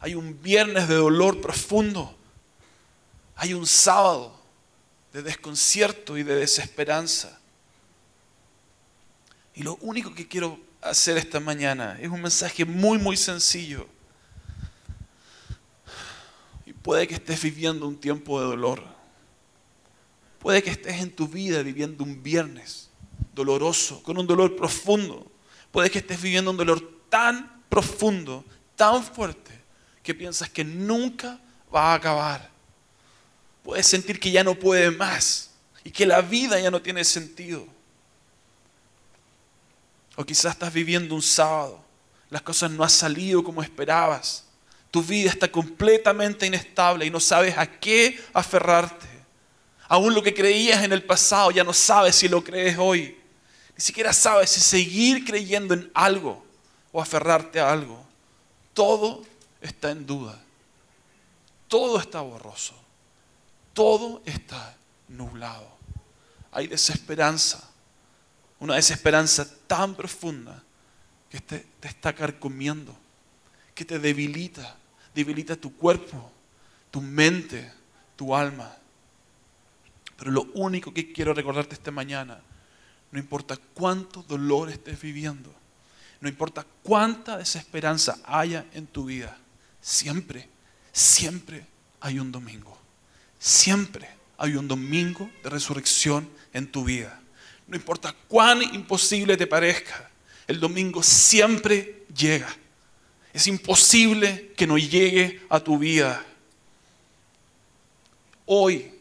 Hay 0.00 0.14
un 0.14 0.40
viernes 0.40 0.88
de 0.88 0.94
dolor 0.94 1.40
profundo. 1.40 2.16
Hay 3.36 3.54
un 3.54 3.66
sábado 3.66 4.40
de 5.12 5.22
desconcierto 5.22 6.16
y 6.16 6.22
de 6.22 6.36
desesperanza. 6.36 7.39
Y 9.60 9.62
lo 9.62 9.76
único 9.82 10.14
que 10.14 10.26
quiero 10.26 10.58
hacer 10.80 11.18
esta 11.18 11.38
mañana 11.38 11.98
es 12.00 12.08
un 12.08 12.22
mensaje 12.22 12.64
muy, 12.64 12.96
muy 12.96 13.14
sencillo. 13.14 13.86
Y 16.64 16.72
puede 16.72 17.06
que 17.06 17.16
estés 17.16 17.42
viviendo 17.42 17.86
un 17.86 18.00
tiempo 18.00 18.40
de 18.40 18.46
dolor. 18.46 18.82
Puede 20.38 20.62
que 20.62 20.70
estés 20.70 21.02
en 21.02 21.14
tu 21.14 21.28
vida 21.28 21.62
viviendo 21.62 22.04
un 22.04 22.22
viernes 22.22 22.88
doloroso, 23.34 24.02
con 24.02 24.16
un 24.16 24.26
dolor 24.26 24.56
profundo. 24.56 25.30
Puede 25.70 25.90
que 25.90 25.98
estés 25.98 26.22
viviendo 26.22 26.52
un 26.52 26.56
dolor 26.56 27.02
tan 27.10 27.62
profundo, 27.68 28.42
tan 28.76 29.04
fuerte, 29.04 29.60
que 30.02 30.14
piensas 30.14 30.48
que 30.48 30.64
nunca 30.64 31.38
va 31.70 31.92
a 31.92 31.96
acabar. 31.96 32.48
Puedes 33.62 33.86
sentir 33.86 34.18
que 34.18 34.30
ya 34.30 34.42
no 34.42 34.54
puede 34.54 34.90
más 34.90 35.50
y 35.84 35.90
que 35.90 36.06
la 36.06 36.22
vida 36.22 36.58
ya 36.58 36.70
no 36.70 36.80
tiene 36.80 37.04
sentido. 37.04 37.68
O 40.16 40.24
quizás 40.24 40.52
estás 40.52 40.72
viviendo 40.72 41.14
un 41.14 41.22
sábado, 41.22 41.82
las 42.28 42.42
cosas 42.42 42.70
no 42.70 42.82
han 42.82 42.90
salido 42.90 43.42
como 43.42 43.62
esperabas. 43.62 44.44
Tu 44.90 45.02
vida 45.02 45.30
está 45.30 45.50
completamente 45.50 46.46
inestable 46.46 47.06
y 47.06 47.10
no 47.10 47.20
sabes 47.20 47.56
a 47.56 47.66
qué 47.66 48.20
aferrarte. 48.32 49.06
Aún 49.88 50.14
lo 50.14 50.22
que 50.22 50.34
creías 50.34 50.82
en 50.84 50.92
el 50.92 51.02
pasado 51.02 51.50
ya 51.50 51.64
no 51.64 51.72
sabes 51.72 52.16
si 52.16 52.28
lo 52.28 52.42
crees 52.42 52.76
hoy. 52.78 53.16
Ni 53.76 53.82
siquiera 53.82 54.12
sabes 54.12 54.50
si 54.50 54.60
seguir 54.60 55.24
creyendo 55.24 55.74
en 55.74 55.90
algo 55.94 56.44
o 56.92 57.00
aferrarte 57.00 57.60
a 57.60 57.72
algo. 57.72 58.04
Todo 58.74 59.24
está 59.60 59.90
en 59.90 60.06
duda. 60.06 60.40
Todo 61.66 61.98
está 61.98 62.20
borroso. 62.20 62.74
Todo 63.72 64.22
está 64.24 64.76
nublado. 65.08 65.68
Hay 66.52 66.66
desesperanza. 66.66 67.69
Una 68.60 68.76
desesperanza 68.76 69.48
tan 69.66 69.94
profunda 69.94 70.62
que 71.28 71.40
te, 71.40 71.66
te 71.80 71.88
está 71.88 72.14
carcomiendo, 72.14 72.96
que 73.74 73.84
te 73.84 73.98
debilita, 73.98 74.76
debilita 75.14 75.56
tu 75.56 75.74
cuerpo, 75.76 76.30
tu 76.90 77.00
mente, 77.00 77.72
tu 78.16 78.36
alma. 78.36 78.76
Pero 80.16 80.30
lo 80.30 80.42
único 80.54 80.92
que 80.92 81.12
quiero 81.12 81.34
recordarte 81.34 81.74
esta 81.74 81.90
mañana, 81.90 82.40
no 83.10 83.18
importa 83.18 83.56
cuánto 83.74 84.22
dolor 84.22 84.70
estés 84.70 85.00
viviendo, 85.00 85.52
no 86.20 86.28
importa 86.28 86.66
cuánta 86.82 87.38
desesperanza 87.38 88.18
haya 88.24 88.66
en 88.74 88.86
tu 88.86 89.06
vida, 89.06 89.36
siempre, 89.80 90.48
siempre 90.92 91.66
hay 92.00 92.18
un 92.18 92.30
domingo. 92.30 92.78
Siempre 93.38 94.06
hay 94.36 94.56
un 94.56 94.68
domingo 94.68 95.30
de 95.42 95.50
resurrección 95.50 96.28
en 96.52 96.70
tu 96.70 96.84
vida. 96.84 97.20
No 97.70 97.76
importa 97.76 98.12
cuán 98.26 98.62
imposible 98.62 99.36
te 99.36 99.46
parezca, 99.46 100.10
el 100.48 100.58
domingo 100.58 101.04
siempre 101.04 102.04
llega. 102.12 102.48
Es 103.32 103.46
imposible 103.46 104.52
que 104.56 104.66
no 104.66 104.76
llegue 104.76 105.40
a 105.48 105.60
tu 105.60 105.78
vida. 105.78 106.26
Hoy 108.44 108.92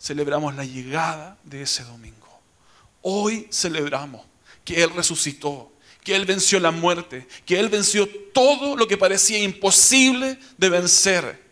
celebramos 0.00 0.54
la 0.54 0.64
llegada 0.64 1.36
de 1.44 1.60
ese 1.60 1.84
domingo. 1.84 2.40
Hoy 3.02 3.46
celebramos 3.52 4.24
que 4.64 4.82
Él 4.82 4.88
resucitó, 4.94 5.70
que 6.02 6.16
Él 6.16 6.24
venció 6.24 6.58
la 6.60 6.70
muerte, 6.70 7.28
que 7.44 7.60
Él 7.60 7.68
venció 7.68 8.08
todo 8.32 8.74
lo 8.74 8.88
que 8.88 8.96
parecía 8.96 9.38
imposible 9.38 10.38
de 10.56 10.70
vencer. 10.70 11.44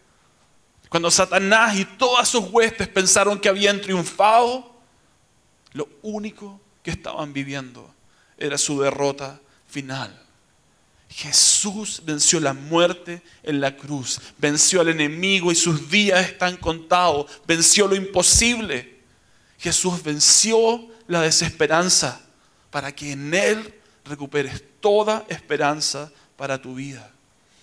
Cuando 0.88 1.10
Satanás 1.10 1.76
y 1.76 1.84
todas 1.84 2.30
sus 2.30 2.44
huestes 2.44 2.88
pensaron 2.88 3.38
que 3.38 3.50
habían 3.50 3.78
triunfado, 3.82 4.75
lo 5.76 5.88
único 6.02 6.60
que 6.82 6.90
estaban 6.90 7.32
viviendo 7.32 7.94
era 8.38 8.56
su 8.56 8.80
derrota 8.80 9.40
final. 9.68 10.22
Jesús 11.08 12.02
venció 12.04 12.40
la 12.40 12.52
muerte 12.52 13.22
en 13.42 13.60
la 13.60 13.76
cruz, 13.76 14.20
venció 14.38 14.80
al 14.80 14.88
enemigo 14.88 15.52
y 15.52 15.54
sus 15.54 15.90
días 15.90 16.26
están 16.26 16.56
contados, 16.56 17.30
venció 17.46 17.86
lo 17.86 17.94
imposible. 17.94 19.00
Jesús 19.58 20.02
venció 20.02 20.86
la 21.06 21.20
desesperanza 21.22 22.20
para 22.70 22.92
que 22.92 23.12
en 23.12 23.32
Él 23.34 23.74
recuperes 24.04 24.64
toda 24.80 25.24
esperanza 25.28 26.10
para 26.36 26.60
tu 26.60 26.74
vida. 26.74 27.12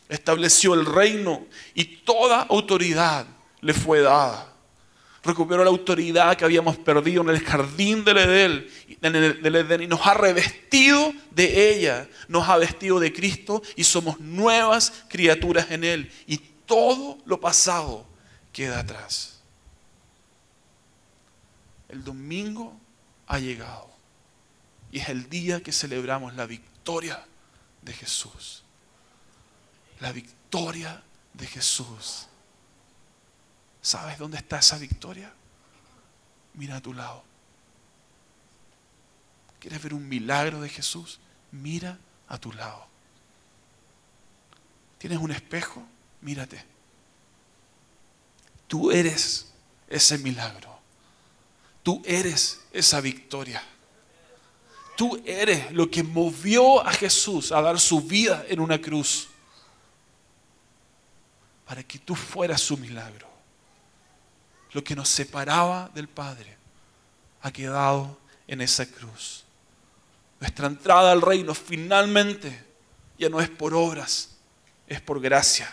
Estableció 0.07 0.75
el 0.75 0.85
reino 0.85 1.45
y 1.73 1.85
toda 1.85 2.41
autoridad 2.43 3.25
le 3.61 3.73
fue 3.73 4.01
dada. 4.01 4.52
Recuperó 5.23 5.63
la 5.63 5.69
autoridad 5.69 6.35
que 6.35 6.43
habíamos 6.43 6.77
perdido 6.77 7.21
en 7.21 7.29
el 7.29 7.39
jardín 7.39 8.03
del 8.03 8.17
Edén, 8.17 8.67
del 9.01 9.81
y 9.81 9.87
nos 9.87 10.05
ha 10.05 10.13
revestido 10.13 11.13
de 11.31 11.71
ella, 11.71 12.09
nos 12.27 12.47
ha 12.49 12.57
vestido 12.57 12.99
de 12.99 13.13
Cristo 13.13 13.61
y 13.75 13.85
somos 13.85 14.19
nuevas 14.19 15.05
criaturas 15.07 15.71
en 15.71 15.85
Él. 15.85 16.11
Y 16.27 16.37
todo 16.65 17.17
lo 17.25 17.39
pasado 17.39 18.05
queda 18.51 18.79
atrás. 18.79 19.39
El 21.87 22.03
domingo 22.03 22.77
ha 23.27 23.39
llegado 23.39 23.89
y 24.91 24.99
es 24.99 25.09
el 25.09 25.29
día 25.29 25.61
que 25.61 25.71
celebramos 25.71 26.35
la 26.35 26.45
victoria 26.45 27.23
de 27.81 27.93
Jesús. 27.93 28.63
La 29.99 30.11
victoria 30.11 31.01
de 31.33 31.47
Jesús. 31.47 32.27
¿Sabes 33.83 34.17
dónde 34.17 34.37
está 34.37 34.59
esa 34.59 34.77
victoria? 34.77 35.31
Mira 36.53 36.77
a 36.77 36.81
tu 36.81 36.93
lado. 36.93 37.21
¿Quieres 39.59 39.83
ver 39.83 39.93
un 39.93 40.07
milagro 40.07 40.61
de 40.61 40.69
Jesús? 40.69 41.19
Mira 41.51 41.99
a 42.29 42.37
tu 42.37 42.53
lado. 42.53 42.87
¿Tienes 44.97 45.19
un 45.19 45.31
espejo? 45.31 45.83
Mírate. 46.21 46.63
Tú 48.69 48.89
eres 48.89 49.51
ese 49.89 50.17
milagro. 50.17 50.79
Tú 51.83 52.01
eres 52.05 52.61
esa 52.71 53.01
victoria. 53.01 53.61
Tú 54.95 55.21
eres 55.25 55.73
lo 55.73 55.91
que 55.91 56.03
movió 56.03 56.85
a 56.87 56.93
Jesús 56.93 57.51
a 57.51 57.61
dar 57.61 57.77
su 57.81 57.99
vida 57.99 58.45
en 58.47 58.61
una 58.61 58.79
cruz 58.79 59.27
para 61.65 61.83
que 61.83 61.99
tú 61.99 62.15
fueras 62.15 62.61
su 62.61 62.77
milagro. 62.77 63.32
Lo 64.73 64.83
que 64.83 64.95
nos 64.95 65.09
separaba 65.09 65.89
del 65.93 66.07
Padre 66.07 66.57
ha 67.41 67.51
quedado 67.51 68.17
en 68.47 68.61
esa 68.61 68.85
cruz. 68.85 69.43
Nuestra 70.39 70.67
entrada 70.67 71.11
al 71.11 71.21
reino 71.21 71.53
finalmente 71.53 72.65
ya 73.17 73.29
no 73.29 73.39
es 73.39 73.49
por 73.49 73.73
obras, 73.73 74.31
es 74.87 74.99
por 74.99 75.21
gracia. 75.21 75.71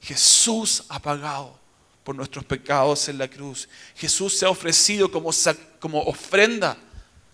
Jesús 0.00 0.84
ha 0.88 0.98
pagado 0.98 1.58
por 2.04 2.14
nuestros 2.14 2.44
pecados 2.44 3.08
en 3.08 3.18
la 3.18 3.28
cruz. 3.28 3.68
Jesús 3.96 4.38
se 4.38 4.46
ha 4.46 4.50
ofrecido 4.50 5.10
como, 5.10 5.30
como 5.78 6.00
ofrenda 6.02 6.76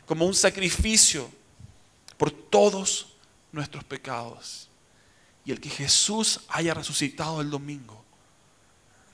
como 0.07 0.25
un 0.25 0.35
sacrificio 0.35 1.31
por 2.17 2.31
todos 2.31 3.15
nuestros 3.53 3.85
pecados. 3.85 4.69
Y 5.45 5.53
el 5.53 5.61
que 5.61 5.69
Jesús 5.69 6.41
haya 6.49 6.75
resucitado 6.75 7.41
el 7.41 7.51
domingo 7.51 8.05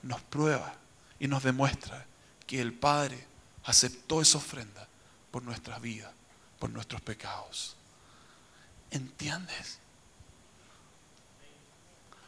nos 0.01 0.21
prueba 0.21 0.75
y 1.23 1.27
nos 1.27 1.43
demuestra 1.43 2.05
que 2.45 2.59
el 2.59 2.73
Padre 2.73 3.25
aceptó 3.63 4.21
esa 4.21 4.39
ofrenda 4.39 4.85
por 5.31 5.41
nuestras 5.41 5.81
vidas, 5.81 6.11
por 6.59 6.69
nuestros 6.69 6.99
pecados. 6.99 7.77
¿Entiendes? 8.91 9.79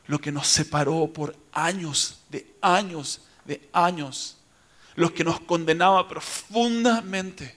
lo 0.08 0.20
que 0.20 0.32
nos 0.32 0.48
separó 0.48 1.08
por 1.08 1.36
años, 1.52 2.20
de 2.30 2.56
años, 2.62 3.22
de 3.44 3.68
años, 3.74 4.38
lo 4.96 5.14
que 5.14 5.24
nos 5.24 5.40
condenaba 5.42 6.08
profundamente. 6.08 7.56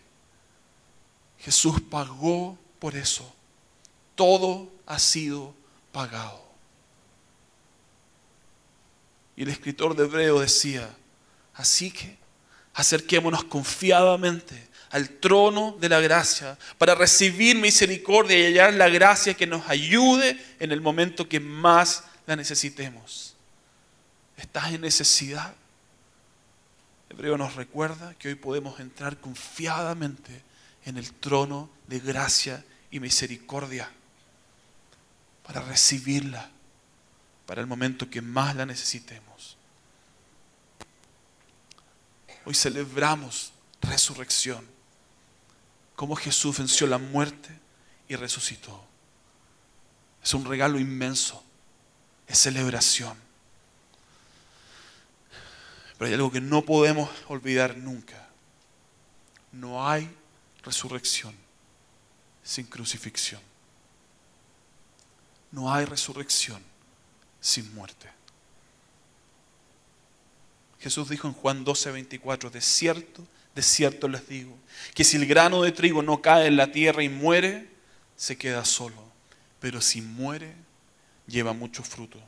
Jesús 1.39 1.81
pagó 1.81 2.59
por 2.79 2.97
eso. 2.97 3.33
Todo 4.15 4.69
ha 4.87 4.99
sido 4.99 5.55
pagado. 5.93 6.43
Y 9.37 9.43
el 9.43 9.51
escritor 9.51 9.95
de 9.95 10.05
Hebreo 10.05 10.41
decía, 10.41 10.97
así 11.59 11.91
que 11.91 12.17
acerquémonos 12.75 13.45
confiadamente 13.45 14.69
al 14.91 15.11
trono 15.11 15.77
de 15.81 15.89
la 15.89 16.01
gracia 16.01 16.57
para 16.79 16.95
recibir 16.95 17.59
misericordia 17.59 18.39
y 18.39 18.45
hallar 18.45 18.73
la 18.75 18.89
gracia 18.89 19.35
que 19.35 19.47
nos 19.47 19.69
ayude 19.69 20.41
en 20.61 20.73
el 20.73 20.81
momento 20.81 21.29
que 21.29 21.41
más 21.41 22.05
la 22.27 22.37
necesitemos. 22.37 23.35
¿Estás 24.37 24.73
en 24.73 24.81
necesidad? 24.81 25.53
Hebreo 27.11 27.37
nos 27.37 27.57
recuerda 27.57 28.15
que 28.15 28.29
hoy 28.29 28.35
podemos 28.37 28.79
entrar 28.81 29.19
confiadamente 29.19 30.43
en 30.85 30.97
el 30.97 31.13
trono 31.13 31.69
de 31.89 31.99
gracia 31.99 32.65
y 32.91 33.01
misericordia 33.01 33.91
para 35.45 35.61
recibirla 35.63 36.51
para 37.47 37.61
el 37.61 37.67
momento 37.67 38.09
que 38.09 38.23
más 38.23 38.55
la 38.55 38.65
necesitemos. 38.65 39.28
Hoy 42.49 42.55
celebramos 42.55 43.53
resurrección, 43.83 44.67
como 45.95 46.17
Jesús 46.17 46.57
venció 46.57 46.87
la 46.87 46.97
muerte 46.97 47.51
y 48.09 48.17
resucitó. 48.17 48.87
Es 50.25 50.33
un 50.33 50.47
regalo 50.47 50.79
inmenso, 50.81 51.45
es 52.27 52.39
celebración. 52.39 53.19
Pero 55.99 56.09
hay 56.09 56.15
algo 56.15 56.33
que 56.33 56.41
no 56.41 56.65
podemos 56.65 57.11
olvidar 57.29 57.77
nunca. 57.77 58.31
No 59.53 59.87
hay 59.87 60.11
resurrección 60.63 61.35
sin 62.43 62.65
crucifixión. 62.65 63.43
No 65.53 65.71
hay 65.71 65.85
resurrección 65.85 66.63
sin 67.43 67.75
muerte. 67.75 68.18
Jesús 70.81 71.09
dijo 71.09 71.27
en 71.29 71.35
Juan 71.35 71.65
12, 71.65 71.91
24, 71.91 72.51
de 72.51 72.61
cierto, 72.61 73.27
de 73.55 73.63
cierto 73.63 74.09
les 74.09 74.29
digo, 74.29 74.57
que 74.95 75.05
si 75.05 75.17
el 75.17 75.27
grano 75.27 75.63
de 75.63 75.73
trigo 75.73 76.03
no 76.03 76.23
cae 76.23 76.47
en 76.47 76.57
la 76.57 76.71
tierra 76.71 77.03
y 77.03 77.09
muere, 77.09 77.69
se 78.17 78.37
queda 78.37 78.65
solo, 78.65 79.03
pero 79.61 79.81
si 79.81 80.01
muere, 80.01 80.55
lleva 81.27 81.53
mucho 81.53 81.83
fruto. 81.83 82.21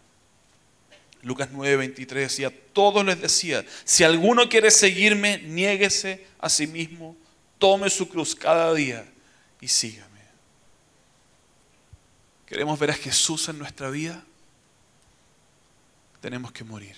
Lucas 1.23 1.51
9, 1.53 1.77
23 1.77 2.31
decía, 2.31 2.53
todos 2.73 3.05
les 3.05 3.21
decía, 3.21 3.65
si 3.85 4.05
alguno 4.05 4.49
quiere 4.49 4.71
seguirme, 4.71 5.39
niéguese 5.39 6.27
a 6.39 6.49
sí 6.49 6.67
mismo, 6.67 7.17
tome 7.59 7.91
su 7.91 8.09
cruz 8.09 8.35
cada 8.35 8.73
día 8.73 9.07
y 9.61 9.69
sígame. 9.69 10.09
¿Queremos 12.47 12.79
ver 12.79 12.91
a 12.91 12.95
Jesús 12.95 13.49
en 13.49 13.59
nuestra 13.59 13.91
vida? 13.91 14.25
Tenemos 16.21 16.53
que 16.53 16.65
morir. 16.65 16.97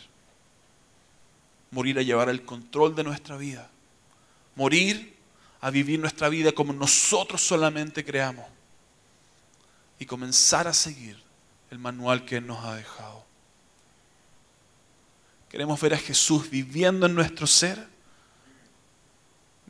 Morir 1.73 1.99
a 1.99 2.03
llevar 2.03 2.29
el 2.29 2.45
control 2.45 2.95
de 2.95 3.03
nuestra 3.03 3.37
vida. 3.37 3.69
Morir 4.55 5.17
a 5.61 5.71
vivir 5.71 5.99
nuestra 5.99 6.29
vida 6.29 6.53
como 6.53 6.73
nosotros 6.73 7.41
solamente 7.41 8.05
creamos. 8.05 8.47
Y 9.99 10.07
comenzar 10.07 10.69
a 10.69 10.73
seguir 10.73 11.21
el 11.71 11.81
manual 11.81 12.25
que 12.25 12.37
Él 12.37 12.47
nos 12.47 12.65
ha 12.65 12.77
dejado. 12.77 13.25
Queremos 15.49 15.81
ver 15.81 15.95
a 15.95 15.99
Jesús 15.99 16.49
viviendo 16.49 17.07
en 17.07 17.15
nuestro 17.15 17.47
ser 17.47 17.93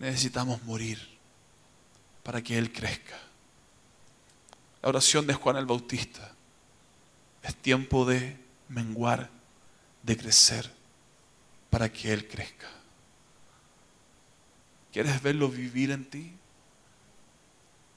necesitamos 0.02 0.62
morir 0.64 0.98
para 2.24 2.42
que 2.42 2.58
Él 2.58 2.72
crezca. 2.72 3.16
La 4.82 4.88
oración 4.88 5.28
de 5.28 5.34
Juan 5.34 5.56
el 5.56 5.66
Bautista 5.66 6.32
es 7.42 7.54
tiempo 7.54 8.04
de 8.04 8.36
menguar, 8.68 9.30
de 10.02 10.16
crecer, 10.16 10.70
para 11.72 11.90
que 11.90 12.12
Él 12.12 12.28
crezca. 12.28 12.68
¿Quieres 14.92 15.22
verlo 15.22 15.48
vivir 15.48 15.90
en 15.90 16.04
ti? 16.04 16.30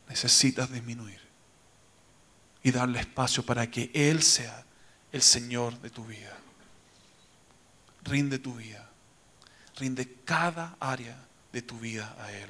Necesitas 0.07 0.71
disminuir 0.71 1.19
y 2.63 2.71
darle 2.71 3.01
espacio 3.01 3.45
para 3.45 3.69
que 3.69 3.91
Él 3.93 4.23
sea 4.23 4.65
el 5.11 5.21
Señor 5.21 5.77
de 5.81 5.89
tu 5.89 6.05
vida. 6.05 6.37
Rinde 8.05 8.39
tu 8.39 8.55
vida, 8.55 8.89
rinde 9.75 10.19
cada 10.23 10.77
área 10.79 11.17
de 11.51 11.61
tu 11.61 11.77
vida 11.77 12.15
a 12.17 12.31
Él. 12.31 12.49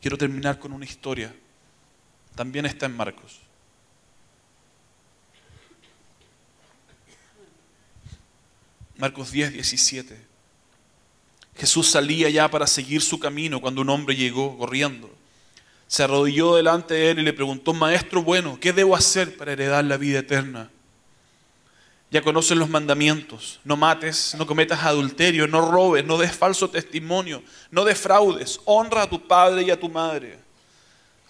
Quiero 0.00 0.16
terminar 0.16 0.58
con 0.58 0.72
una 0.72 0.86
historia. 0.86 1.36
También 2.34 2.64
está 2.64 2.86
en 2.86 2.96
Marcos. 2.96 3.47
Marcos 8.98 9.30
10, 9.30 9.52
17. 9.52 10.18
Jesús 11.56 11.90
salía 11.90 12.28
ya 12.30 12.50
para 12.50 12.66
seguir 12.66 13.00
su 13.00 13.18
camino 13.18 13.60
cuando 13.60 13.80
un 13.80 13.90
hombre 13.90 14.16
llegó 14.16 14.58
corriendo. 14.58 15.08
Se 15.86 16.02
arrodilló 16.02 16.56
delante 16.56 16.94
de 16.94 17.10
él 17.10 17.20
y 17.20 17.22
le 17.22 17.32
preguntó, 17.32 17.72
Maestro 17.72 18.22
bueno, 18.22 18.58
¿qué 18.60 18.72
debo 18.72 18.96
hacer 18.96 19.36
para 19.36 19.52
heredar 19.52 19.84
la 19.84 19.96
vida 19.96 20.18
eterna? 20.18 20.70
Ya 22.10 22.22
conocen 22.22 22.58
los 22.58 22.68
mandamientos. 22.68 23.60
No 23.64 23.76
mates, 23.76 24.34
no 24.36 24.46
cometas 24.46 24.82
adulterio, 24.82 25.46
no 25.46 25.70
robes, 25.70 26.04
no 26.04 26.18
des 26.18 26.34
falso 26.34 26.68
testimonio, 26.68 27.42
no 27.70 27.84
defraudes. 27.84 28.60
Honra 28.64 29.02
a 29.02 29.10
tu 29.10 29.26
padre 29.26 29.62
y 29.62 29.70
a 29.70 29.78
tu 29.78 29.88
madre. 29.88 30.38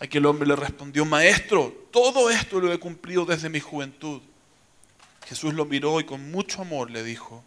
Aquel 0.01 0.25
hombre 0.25 0.49
le 0.49 0.57
respondió, 0.57 1.05
Maestro, 1.05 1.87
todo 1.91 2.31
esto 2.31 2.61
lo 2.61 2.73
he 2.73 2.79
cumplido 2.79 3.27
desde 3.27 3.51
mi 3.51 3.61
juventud. 3.61 4.23
Jesús 5.27 5.53
lo 5.53 5.67
miró 5.67 6.01
y 6.01 6.05
con 6.05 6.31
mucho 6.31 6.63
amor 6.63 6.91
le 6.91 7.03
dijo, 7.03 7.45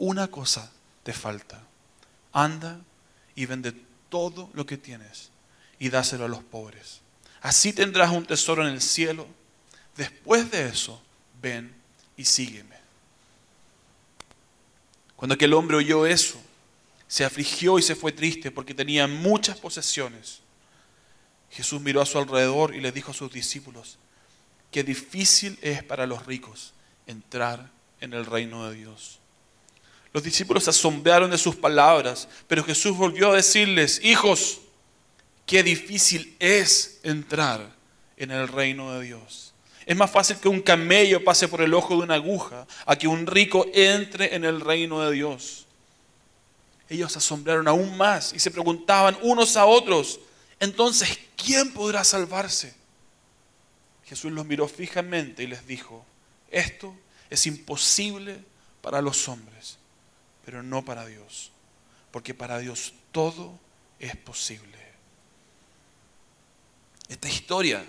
una 0.00 0.28
cosa 0.28 0.72
te 1.02 1.12
falta. 1.12 1.62
Anda 2.32 2.80
y 3.34 3.44
vende 3.44 3.72
todo 4.08 4.50
lo 4.54 4.64
que 4.64 4.78
tienes 4.78 5.30
y 5.78 5.90
dáselo 5.90 6.24
a 6.24 6.28
los 6.28 6.42
pobres. 6.42 7.02
Así 7.42 7.72
tendrás 7.72 8.10
un 8.10 8.24
tesoro 8.24 8.66
en 8.66 8.72
el 8.72 8.80
cielo. 8.80 9.26
Después 9.96 10.50
de 10.50 10.68
eso, 10.68 11.02
ven 11.42 11.74
y 12.16 12.24
sígueme. 12.24 12.76
Cuando 15.16 15.34
aquel 15.34 15.52
hombre 15.52 15.76
oyó 15.76 16.06
eso, 16.06 16.40
se 17.06 17.24
afligió 17.24 17.78
y 17.78 17.82
se 17.82 17.94
fue 17.94 18.12
triste 18.12 18.50
porque 18.50 18.72
tenía 18.72 19.06
muchas 19.06 19.58
posesiones. 19.58 20.40
Jesús 21.50 21.80
miró 21.80 22.00
a 22.00 22.06
su 22.06 22.18
alrededor 22.18 22.74
y 22.74 22.80
le 22.80 22.90
dijo 22.90 23.10
a 23.10 23.14
sus 23.14 23.30
discípulos, 23.30 23.98
qué 24.70 24.82
difícil 24.82 25.58
es 25.60 25.82
para 25.82 26.06
los 26.06 26.24
ricos 26.24 26.72
entrar 27.06 27.68
en 28.00 28.14
el 28.14 28.24
reino 28.24 28.70
de 28.70 28.76
Dios. 28.76 29.19
Los 30.12 30.22
discípulos 30.22 30.64
se 30.64 30.70
asombraron 30.70 31.30
de 31.30 31.38
sus 31.38 31.54
palabras, 31.56 32.28
pero 32.48 32.64
Jesús 32.64 32.96
volvió 32.96 33.30
a 33.30 33.36
decirles, 33.36 34.00
hijos, 34.02 34.60
qué 35.46 35.62
difícil 35.62 36.36
es 36.38 36.98
entrar 37.02 37.74
en 38.16 38.30
el 38.30 38.48
reino 38.48 38.92
de 38.92 39.04
Dios. 39.04 39.52
Es 39.86 39.96
más 39.96 40.10
fácil 40.10 40.36
que 40.36 40.48
un 40.48 40.60
camello 40.60 41.24
pase 41.24 41.48
por 41.48 41.62
el 41.62 41.74
ojo 41.74 41.96
de 41.96 42.02
una 42.02 42.14
aguja 42.14 42.66
a 42.86 42.96
que 42.96 43.08
un 43.08 43.26
rico 43.26 43.66
entre 43.74 44.34
en 44.36 44.44
el 44.44 44.60
reino 44.60 45.00
de 45.00 45.12
Dios. 45.12 45.66
Ellos 46.88 47.10
se 47.12 47.18
asombraron 47.18 47.66
aún 47.66 47.96
más 47.96 48.32
y 48.32 48.38
se 48.38 48.50
preguntaban 48.52 49.18
unos 49.22 49.56
a 49.56 49.66
otros, 49.66 50.20
entonces, 50.60 51.18
¿quién 51.36 51.72
podrá 51.72 52.04
salvarse? 52.04 52.74
Jesús 54.04 54.30
los 54.30 54.44
miró 54.44 54.68
fijamente 54.68 55.42
y 55.42 55.46
les 55.46 55.66
dijo, 55.66 56.04
esto 56.50 56.94
es 57.30 57.46
imposible 57.46 58.38
para 58.82 59.00
los 59.00 59.28
hombres, 59.28 59.78
pero 60.50 60.64
no 60.64 60.84
para 60.84 61.06
Dios, 61.06 61.52
porque 62.10 62.34
para 62.34 62.58
Dios 62.58 62.92
todo 63.12 63.56
es 64.00 64.16
posible. 64.16 64.78
Esta 67.08 67.28
historia 67.28 67.86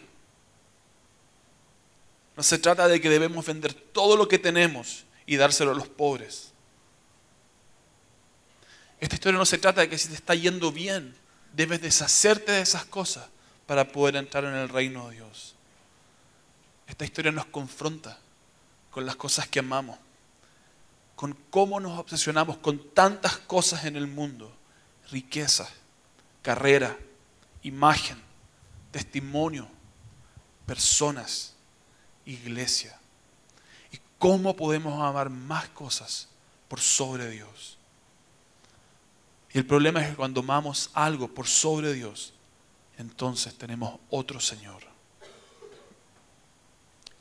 no 2.38 2.44
se 2.44 2.60
trata 2.60 2.88
de 2.88 3.02
que 3.02 3.10
debemos 3.10 3.44
vender 3.44 3.74
todo 3.74 4.16
lo 4.16 4.28
que 4.28 4.38
tenemos 4.38 5.06
y 5.26 5.38
dárselo 5.38 5.72
a 5.72 5.74
los 5.74 5.88
pobres. 5.88 6.52
Esta 9.00 9.16
historia 9.16 9.40
no 9.40 9.46
se 9.48 9.58
trata 9.58 9.82
de 9.82 9.90
que 9.90 9.98
si 9.98 10.10
te 10.10 10.14
está 10.14 10.36
yendo 10.36 10.72
bien, 10.72 11.16
debes 11.54 11.82
deshacerte 11.82 12.52
de 12.52 12.62
esas 12.62 12.86
cosas 12.86 13.28
para 13.66 13.92
poder 13.92 14.18
entrar 14.18 14.44
en 14.44 14.54
el 14.54 14.70
reino 14.70 15.10
de 15.10 15.16
Dios. 15.16 15.56
Esta 16.86 17.06
historia 17.06 17.32
nos 17.32 17.48
confronta 17.48 18.20
con 18.92 19.04
las 19.08 19.16
cosas 19.16 19.48
que 19.48 19.58
amamos, 19.58 19.98
con 21.22 21.38
cómo 21.52 21.80
nos 21.80 22.00
obsesionamos 22.00 22.58
con 22.58 22.80
tantas 22.96 23.38
cosas 23.38 23.86
en 23.86 23.96
el 23.96 24.08
mundo, 24.08 24.52
riqueza, 25.12 25.70
carrera, 26.42 26.98
imagen, 27.62 28.20
testimonio, 28.90 29.68
personas 30.66 31.54
iglesia. 32.26 33.00
¿Y 33.92 34.00
cómo 34.18 34.56
podemos 34.56 35.00
amar 35.00 35.30
más 35.30 35.70
cosas 35.70 36.28
por 36.68 36.80
sobre 36.80 37.30
Dios? 37.30 37.78
Y 39.54 39.60
el 39.60 39.66
problema 39.68 40.02
es 40.02 40.10
que 40.10 40.16
cuando 40.16 40.40
amamos 40.40 40.90
algo 40.92 41.28
por 41.28 41.46
sobre 41.46 41.94
Dios, 41.94 42.34
entonces 42.98 43.56
tenemos 43.56 44.00
otro 44.10 44.40
Señor. 44.40 44.82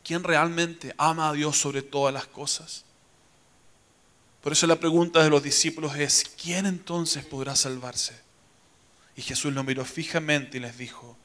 ¿Quién 0.02 0.24
realmente 0.24 0.94
ama 0.96 1.28
a 1.28 1.34
Dios 1.34 1.58
sobre 1.58 1.82
todas 1.82 2.14
las 2.14 2.26
cosas? 2.26 2.86
Por 4.42 4.52
eso 4.52 4.66
la 4.66 4.76
pregunta 4.76 5.22
de 5.22 5.30
los 5.30 5.42
discípulos 5.42 5.94
es, 5.96 6.24
¿quién 6.40 6.64
entonces 6.64 7.24
podrá 7.24 7.54
salvarse? 7.54 8.18
Y 9.16 9.22
Jesús 9.22 9.52
lo 9.52 9.64
miró 9.64 9.84
fijamente 9.84 10.56
y 10.56 10.60
les 10.60 10.78
dijo, 10.78 11.16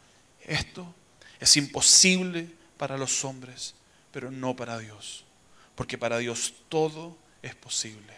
esto 0.41 0.93
es 1.39 1.56
imposible 1.56 2.51
para 2.78 2.97
los 2.97 3.23
hombres, 3.23 3.73
pero 4.12 4.32
no 4.32 4.56
para 4.56 4.78
Dios, 4.80 5.23
porque 5.75 5.97
para 5.97 6.17
Dios 6.17 6.56
todo 6.67 7.17
es 7.41 7.56
posible. 7.56 8.13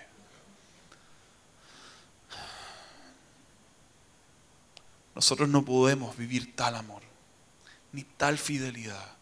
Nosotros 5.13 5.49
no 5.49 5.63
podemos 5.63 6.15
vivir 6.17 6.55
tal 6.55 6.75
amor, 6.75 7.01
ni 7.91 8.03
tal 8.03 8.37
fidelidad. 8.37 9.15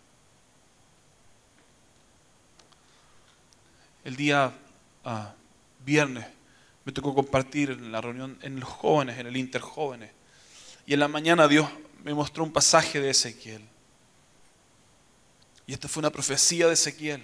El 4.04 4.16
día 4.16 4.54
ah, 5.04 5.34
viernes 5.86 6.26
me 6.86 6.91
tocó 6.91 7.15
compartir 7.15 7.71
en 7.71 7.91
la 7.91 8.00
reunión 8.00 8.38
en 8.43 8.60
los 8.60 8.69
jóvenes, 8.69 9.17
en 9.17 9.26
el 9.26 9.36
interjóvenes. 9.36 10.12
Y 10.86 10.93
en 10.93 11.00
la 11.00 11.08
mañana 11.08 11.48
Dios 11.48 11.67
me 12.04 12.13
mostró 12.13 12.43
un 12.43 12.54
pasaje 12.54 13.02
de 13.02 13.10
Ezequiel. 13.10 13.62
Y 15.65 15.74
esta 15.74 15.88
fue 15.88 16.02
una 16.02 16.12
profecía 16.12 16.67
de 16.67 16.74
Ezequiel. 16.74 17.24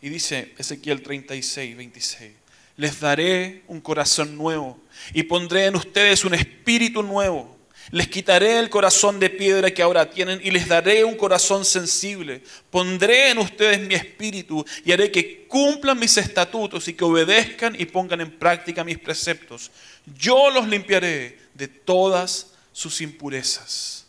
Y 0.00 0.08
dice 0.10 0.54
Ezequiel 0.58 1.02
36, 1.02 1.76
26. 1.76 2.32
Les 2.76 3.00
daré 3.00 3.64
un 3.66 3.80
corazón 3.80 4.36
nuevo 4.36 4.80
y 5.12 5.24
pondré 5.24 5.66
en 5.66 5.74
ustedes 5.74 6.24
un 6.24 6.34
espíritu 6.34 7.02
nuevo 7.02 7.53
les 7.90 8.08
quitaré 8.08 8.58
el 8.58 8.70
corazón 8.70 9.20
de 9.20 9.30
piedra 9.30 9.70
que 9.70 9.82
ahora 9.82 10.10
tienen 10.10 10.40
y 10.42 10.50
les 10.50 10.68
daré 10.68 11.04
un 11.04 11.16
corazón 11.16 11.64
sensible. 11.64 12.42
Pondré 12.70 13.30
en 13.30 13.38
ustedes 13.38 13.80
mi 13.80 13.94
espíritu 13.94 14.64
y 14.84 14.92
haré 14.92 15.10
que 15.10 15.46
cumplan 15.46 15.98
mis 15.98 16.16
estatutos 16.16 16.88
y 16.88 16.94
que 16.94 17.04
obedezcan 17.04 17.76
y 17.78 17.84
pongan 17.84 18.20
en 18.20 18.38
práctica 18.38 18.84
mis 18.84 18.98
preceptos. 18.98 19.70
Yo 20.18 20.50
los 20.50 20.66
limpiaré 20.66 21.38
de 21.54 21.68
todas 21.68 22.52
sus 22.72 23.00
impurezas. 23.00 24.06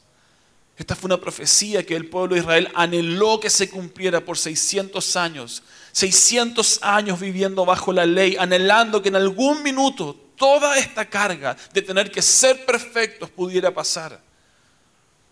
Esta 0.78 0.96
fue 0.96 1.08
una 1.08 1.22
profecía 1.22 1.86
que 1.86 1.96
el 1.96 2.08
pueblo 2.08 2.36
de 2.36 2.42
Israel 2.42 2.70
anheló 2.76 3.40
que 3.40 3.50
se 3.50 3.70
cumpliera 3.70 4.20
por 4.22 4.38
600 4.38 5.16
años. 5.16 5.64
600 5.94 6.80
años 6.82 7.20
viviendo 7.20 7.66
bajo 7.66 7.94
la 7.94 8.06
ley, 8.06 8.36
anhelando 8.38 9.02
que 9.02 9.08
en 9.10 9.16
algún 9.16 9.64
minuto 9.64 10.25
toda 10.36 10.78
esta 10.78 11.06
carga 11.06 11.56
de 11.74 11.82
tener 11.82 12.12
que 12.12 12.22
ser 12.22 12.66
perfectos 12.66 13.30
pudiera 13.30 13.74
pasar. 13.74 14.22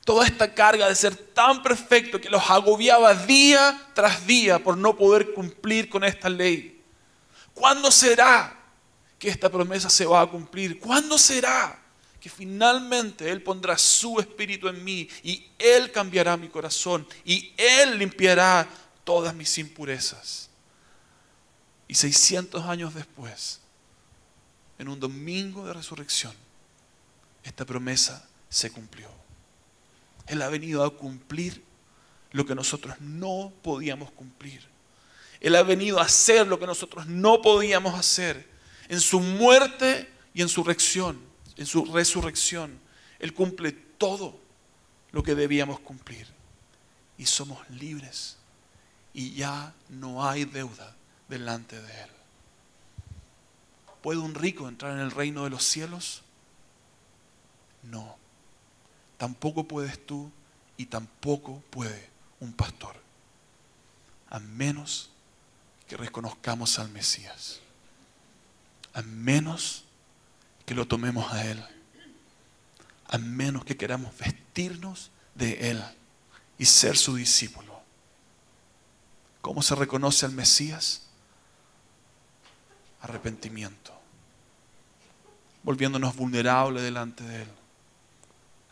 Toda 0.05 0.25
esta 0.25 0.53
carga 0.53 0.89
de 0.89 0.95
ser 0.95 1.15
tan 1.15 1.63
perfecto 1.63 2.19
que 2.19 2.29
los 2.29 2.49
agobiaba 2.49 3.13
día 3.13 3.89
tras 3.93 4.27
día 4.27 4.59
por 4.59 4.77
no 4.77 4.97
poder 4.97 5.33
cumplir 5.33 5.89
con 5.89 6.03
esta 6.03 6.29
ley. 6.29 6.81
¿Cuándo 7.53 7.89
será 7.91 8.59
que 9.17 9.29
esta 9.29 9.49
promesa 9.49 9.89
se 9.89 10.05
va 10.05 10.21
a 10.21 10.27
cumplir? 10.27 10.79
¿Cuándo 10.79 11.17
será 11.17 11.79
que 12.19 12.29
finalmente 12.29 13.29
Él 13.29 13.41
pondrá 13.41 13.77
su 13.77 14.19
espíritu 14.19 14.67
en 14.67 14.83
mí 14.83 15.07
y 15.23 15.45
Él 15.57 15.91
cambiará 15.91 16.35
mi 16.35 16.49
corazón 16.49 17.07
y 17.23 17.53
Él 17.55 17.97
limpiará 17.97 18.67
todas 19.05 19.33
mis 19.33 19.57
impurezas? 19.57 20.49
Y 21.87 21.95
600 21.95 22.65
años 22.65 22.93
después, 22.93 23.61
en 24.79 24.87
un 24.87 24.99
domingo 24.99 25.65
de 25.65 25.73
resurrección, 25.73 26.33
esta 27.43 27.65
promesa 27.65 28.27
se 28.49 28.71
cumplió. 28.71 29.09
Él 30.27 30.41
ha 30.41 30.49
venido 30.49 30.83
a 30.83 30.95
cumplir 30.95 31.63
lo 32.31 32.45
que 32.45 32.55
nosotros 32.55 32.99
no 32.99 33.51
podíamos 33.61 34.11
cumplir. 34.11 34.67
Él 35.39 35.55
ha 35.55 35.63
venido 35.63 35.99
a 35.99 36.03
hacer 36.03 36.47
lo 36.47 36.59
que 36.59 36.65
nosotros 36.65 37.05
no 37.05 37.41
podíamos 37.41 37.95
hacer. 37.95 38.47
En 38.87 39.01
su 39.01 39.19
muerte 39.19 40.09
y 40.33 40.41
en 40.41 40.49
su 40.49 40.63
resurrección, 40.63 41.19
en 41.57 41.65
su 41.65 41.85
resurrección, 41.85 42.79
Él 43.19 43.33
cumple 43.33 43.71
todo 43.71 44.39
lo 45.11 45.21
que 45.21 45.35
debíamos 45.35 45.79
cumplir. 45.81 46.27
Y 47.17 47.25
somos 47.25 47.69
libres. 47.69 48.37
Y 49.13 49.33
ya 49.33 49.73
no 49.89 50.27
hay 50.27 50.45
deuda 50.45 50.95
delante 51.27 51.79
de 51.81 52.01
Él. 52.01 52.09
¿Puede 54.03 54.19
un 54.19 54.35
rico 54.35 54.67
entrar 54.67 54.91
en 54.91 54.99
el 54.99 55.11
reino 55.11 55.45
de 55.45 55.49
los 55.49 55.63
cielos? 55.63 56.23
No. 57.83 58.17
Tampoco 59.17 59.63
puedes 59.63 60.05
tú 60.05 60.29
y 60.75 60.87
tampoco 60.87 61.63
puede 61.69 62.09
un 62.41 62.51
pastor. 62.51 62.97
A 64.29 64.41
menos 64.41 65.09
que 65.87 65.95
reconozcamos 65.95 66.79
al 66.79 66.89
Mesías. 66.89 67.61
A 68.93 69.01
menos 69.03 69.85
que 70.65 70.75
lo 70.75 70.85
tomemos 70.85 71.31
a 71.31 71.49
Él. 71.49 71.65
A 73.07 73.17
menos 73.17 73.63
que 73.63 73.77
queramos 73.77 74.17
vestirnos 74.17 75.11
de 75.33 75.71
Él 75.71 75.81
y 76.57 76.65
ser 76.65 76.97
su 76.97 77.15
discípulo. 77.15 77.79
¿Cómo 79.39 79.61
se 79.61 79.75
reconoce 79.75 80.25
al 80.25 80.33
Mesías? 80.33 81.03
Arrepentimiento 82.99 83.92
volviéndonos 85.63 86.15
vulnerables 86.15 86.83
delante 86.83 87.23
de 87.23 87.43
Él, 87.43 87.47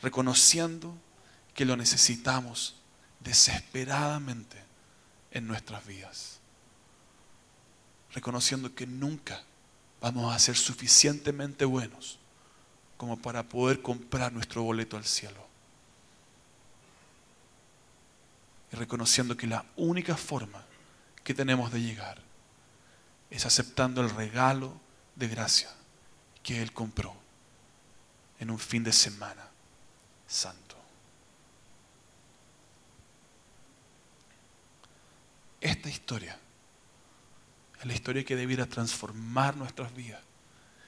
reconociendo 0.02 0.94
que 1.56 1.66
lo 1.66 1.78
necesitamos 1.78 2.76
desesperadamente 3.20 4.58
en 5.32 5.48
nuestras 5.48 5.86
vidas, 5.86 6.40
reconociendo 8.14 8.76
que 8.76 8.86
nunca 8.86 9.44
vamos 10.02 10.34
a 10.34 10.40
ser 10.40 10.58
suficientemente 10.58 11.64
buenos 11.66 12.20
como 12.98 13.18
para 13.18 13.44
poder 13.44 13.82
comprar 13.82 14.34
nuestro 14.34 14.64
boleto 14.64 14.98
al 14.98 15.06
cielo. 15.06 15.48
Y 18.72 18.76
reconociendo 18.76 19.36
que 19.36 19.48
la 19.48 19.66
única 19.76 20.16
forma 20.16 20.64
que 21.24 21.34
tenemos 21.34 21.72
de 21.72 21.82
llegar 21.82 22.20
es 23.30 23.46
aceptando 23.46 24.02
el 24.02 24.10
regalo 24.10 24.74
de 25.16 25.28
gracia 25.28 25.70
que 26.44 26.62
Él 26.62 26.72
compró 26.74 27.16
en 28.40 28.50
un 28.50 28.60
fin 28.60 28.84
de 28.84 28.92
semana 28.92 29.48
santo. 30.28 30.76
Esta 35.60 35.90
historia 35.90 36.38
es 37.80 37.86
la 37.86 37.94
historia 37.94 38.24
que 38.24 38.36
debiera 38.36 38.66
transformar 38.66 39.56
nuestras 39.56 39.94
vidas. 39.94 40.22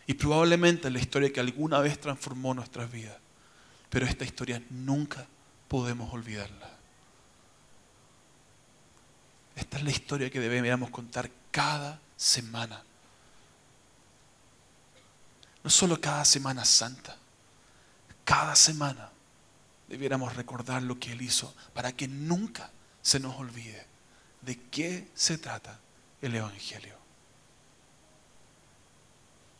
Y 0.06 0.16
probablemente 0.16 0.88
es 0.88 0.94
la 0.94 1.00
historia 1.00 1.32
que 1.32 1.40
alguna 1.40 1.80
vez 1.80 2.00
transformó 2.00 2.54
nuestras 2.54 2.92
vidas. 2.92 3.18
Pero 3.90 4.06
esta 4.06 4.26
historia 4.26 4.62
nunca 4.70 5.28
podemos 5.68 6.12
olvidarla. 6.14 6.70
Esta 9.56 9.78
es 9.78 9.84
la 9.84 9.92
historia 9.92 10.30
que 10.30 10.40
deberíamos 10.40 10.90
contar 10.90 11.30
cada 11.52 12.00
semana 12.18 12.84
no 15.64 15.70
solo 15.70 16.00
cada 16.00 16.26
Semana 16.26 16.66
Santa, 16.66 17.18
cada 18.24 18.56
semana 18.56 19.10
debiéramos 19.88 20.36
recordar 20.36 20.82
lo 20.82 21.00
que 21.00 21.12
Él 21.12 21.22
hizo 21.22 21.54
para 21.74 21.92
que 21.92 22.08
nunca 22.08 22.72
se 23.02 23.20
nos 23.20 23.36
olvide 23.38 23.86
de 24.42 24.60
qué 24.70 25.08
se 25.14 25.38
trata 25.38 25.80
el 26.22 26.36
Evangelio. 26.36 26.96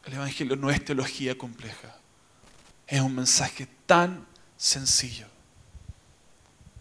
El 0.06 0.14
Evangelio 0.14 0.56
no 0.56 0.70
es 0.70 0.84
teología 0.84 1.38
compleja, 1.38 1.96
es 2.88 3.00
un 3.00 3.16
mensaje 3.16 3.68
tan 3.86 4.26
sencillo. 4.58 5.28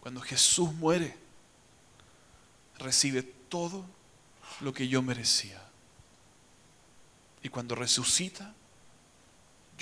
Cuando 0.01 0.21
Jesús 0.21 0.73
muere, 0.73 1.17
recibe 2.79 3.23
todo 3.23 3.85
lo 4.61 4.73
que 4.73 4.89
yo 4.89 5.03
merecía. 5.03 5.63
Y 7.43 7.49
cuando 7.49 7.75
resucita, 7.75 8.55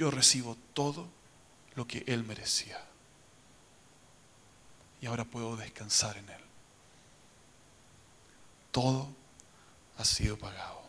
yo 0.01 0.11
recibo 0.11 0.57
todo 0.73 1.07
lo 1.75 1.87
que 1.87 2.05
Él 2.07 2.25
merecía. 2.25 2.83
Y 5.03 5.07
ahora 5.07 5.27
puedo 5.27 5.59
descansar 5.59 6.17
en 6.17 6.27
Él. 6.27 6.41
Todo 8.71 9.09
ha 9.99 10.05
sido 10.07 10.39
pagado. 10.39 10.81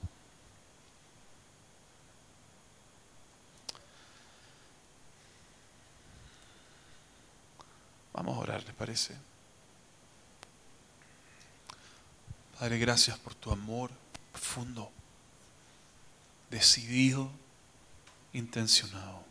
Vamos 8.13 8.37
a 8.37 8.39
orar, 8.39 8.63
¿les 8.63 8.75
parece? 8.75 9.17
Padre, 12.57 12.77
gracias 12.77 13.19
por 13.19 13.35
tu 13.35 13.51
amor 13.51 13.91
profundo, 14.31 14.89
decidido, 16.49 17.29
intencionado. 18.33 19.21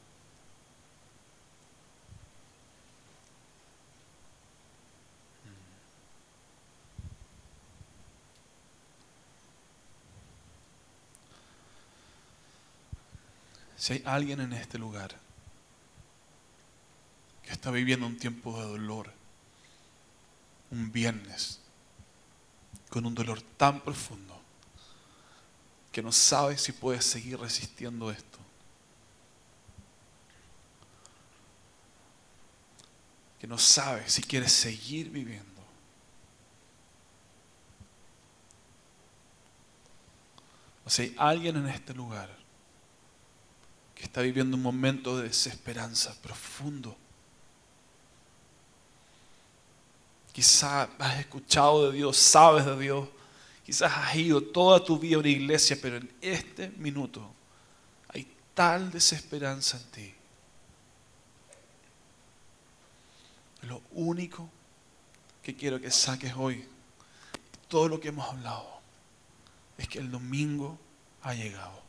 Si 13.76 13.94
hay 13.94 14.02
alguien 14.04 14.40
en 14.40 14.52
este 14.52 14.76
lugar 14.76 15.16
que 17.42 17.50
está 17.50 17.70
viviendo 17.70 18.06
un 18.06 18.18
tiempo 18.18 18.60
de 18.60 18.68
dolor, 18.68 19.10
un 20.70 20.92
viernes, 20.92 21.60
con 22.90 23.06
un 23.06 23.14
dolor 23.14 23.40
tan 23.40 23.80
profundo, 23.80 24.38
que 25.90 26.02
no 26.02 26.12
sabe 26.12 26.58
si 26.58 26.72
puede 26.72 27.00
seguir 27.00 27.38
resistiendo 27.40 28.10
esto. 28.10 28.39
Que 33.40 33.46
no 33.46 33.58
sabe 33.58 34.08
si 34.08 34.22
quiere 34.22 34.48
seguir 34.48 35.10
viviendo. 35.10 35.50
O 40.84 40.90
sea, 40.90 41.04
hay 41.04 41.14
alguien 41.18 41.56
en 41.56 41.68
este 41.68 41.94
lugar 41.94 42.28
que 43.94 44.02
está 44.02 44.22
viviendo 44.22 44.56
un 44.56 44.62
momento 44.62 45.16
de 45.18 45.28
desesperanza 45.28 46.14
profundo. 46.20 46.96
Quizás 50.32 50.88
has 50.98 51.20
escuchado 51.20 51.90
de 51.90 51.98
Dios, 51.98 52.16
sabes 52.16 52.64
de 52.64 52.78
Dios, 52.78 53.08
quizás 53.64 53.92
has 53.94 54.16
ido 54.16 54.42
toda 54.42 54.84
tu 54.84 54.98
vida 54.98 55.16
a 55.16 55.20
una 55.20 55.28
iglesia, 55.28 55.78
pero 55.80 55.98
en 55.98 56.10
este 56.20 56.70
minuto 56.70 57.30
hay 58.08 58.26
tal 58.54 58.90
desesperanza 58.90 59.76
en 59.76 59.90
ti. 59.90 60.14
Lo 63.62 63.82
único 63.92 64.48
que 65.42 65.56
quiero 65.56 65.80
que 65.80 65.90
saques 65.90 66.34
hoy, 66.36 66.66
todo 67.68 67.88
lo 67.88 68.00
que 68.00 68.08
hemos 68.08 68.28
hablado, 68.28 68.80
es 69.78 69.88
que 69.88 69.98
el 69.98 70.10
domingo 70.10 70.78
ha 71.22 71.34
llegado. 71.34 71.80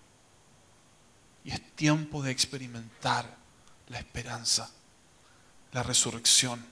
Y 1.43 1.51
es 1.51 1.75
tiempo 1.75 2.21
de 2.21 2.31
experimentar 2.31 3.37
la 3.87 3.99
esperanza, 3.99 4.69
la 5.71 5.83
resurrección. 5.83 6.63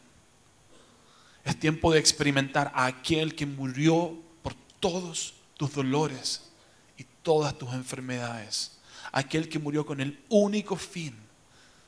Es 1.43 1.59
tiempo 1.59 1.91
de 1.91 1.99
experimentar 1.99 2.71
a 2.75 2.85
aquel 2.85 3.35
que 3.35 3.45
murió 3.45 4.17
por 4.43 4.53
todos 4.79 5.33
tus 5.57 5.73
dolores 5.73 6.49
y 6.97 7.05
todas 7.23 7.57
tus 7.57 7.73
enfermedades. 7.73 8.77
Aquel 9.11 9.49
que 9.49 9.59
murió 9.59 9.85
con 9.85 10.01
el 10.01 10.23
único 10.29 10.75
fin 10.75 11.15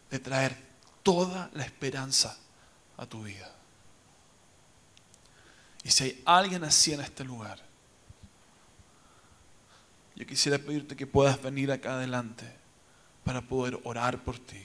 de 0.10 0.20
traer 0.20 0.58
toda 1.04 1.50
la 1.54 1.64
esperanza 1.64 2.38
a 3.02 3.06
tu 3.08 3.24
vida. 3.24 3.52
Y 5.84 5.90
si 5.90 6.04
hay 6.04 6.22
alguien 6.24 6.64
así 6.64 6.94
en 6.94 7.02
este 7.02 7.24
lugar, 7.24 7.60
yo 10.16 10.28
quisiera 10.28 10.60
pedirte 10.60 10.96
que 10.96 11.08
puedas 11.08 11.42
venir 11.42 11.72
acá 11.72 11.96
adelante 11.96 12.46
para 13.24 13.42
poder 13.42 13.80
orar 13.84 14.24
por 14.24 14.38
ti. 14.38 14.62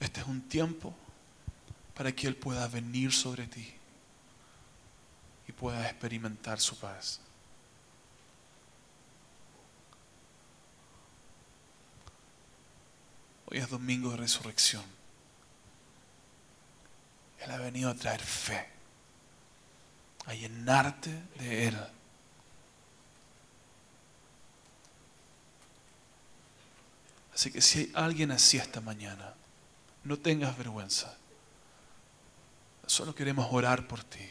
Este 0.00 0.20
es 0.20 0.26
un 0.26 0.40
tiempo 0.42 0.92
para 1.94 2.10
que 2.10 2.26
Él 2.26 2.34
pueda 2.34 2.66
venir 2.66 3.12
sobre 3.12 3.46
ti 3.46 3.72
y 5.46 5.52
pueda 5.52 5.88
experimentar 5.88 6.58
su 6.58 6.76
paz. 6.76 7.20
Es 13.56 13.70
domingo 13.70 14.10
de 14.10 14.18
resurrección. 14.18 14.84
Él 17.40 17.50
ha 17.50 17.56
venido 17.56 17.88
a 17.88 17.94
traer 17.94 18.20
fe, 18.20 18.68
a 20.26 20.34
llenarte 20.34 21.10
de 21.38 21.68
Él. 21.68 21.86
Así 27.32 27.50
que 27.50 27.62
si 27.62 27.78
hay 27.78 27.92
alguien 27.94 28.30
así 28.30 28.58
esta 28.58 28.82
mañana, 28.82 29.32
no 30.04 30.18
tengas 30.18 30.54
vergüenza. 30.58 31.16
Solo 32.86 33.14
queremos 33.14 33.48
orar 33.50 33.88
por 33.88 34.04
ti. 34.04 34.28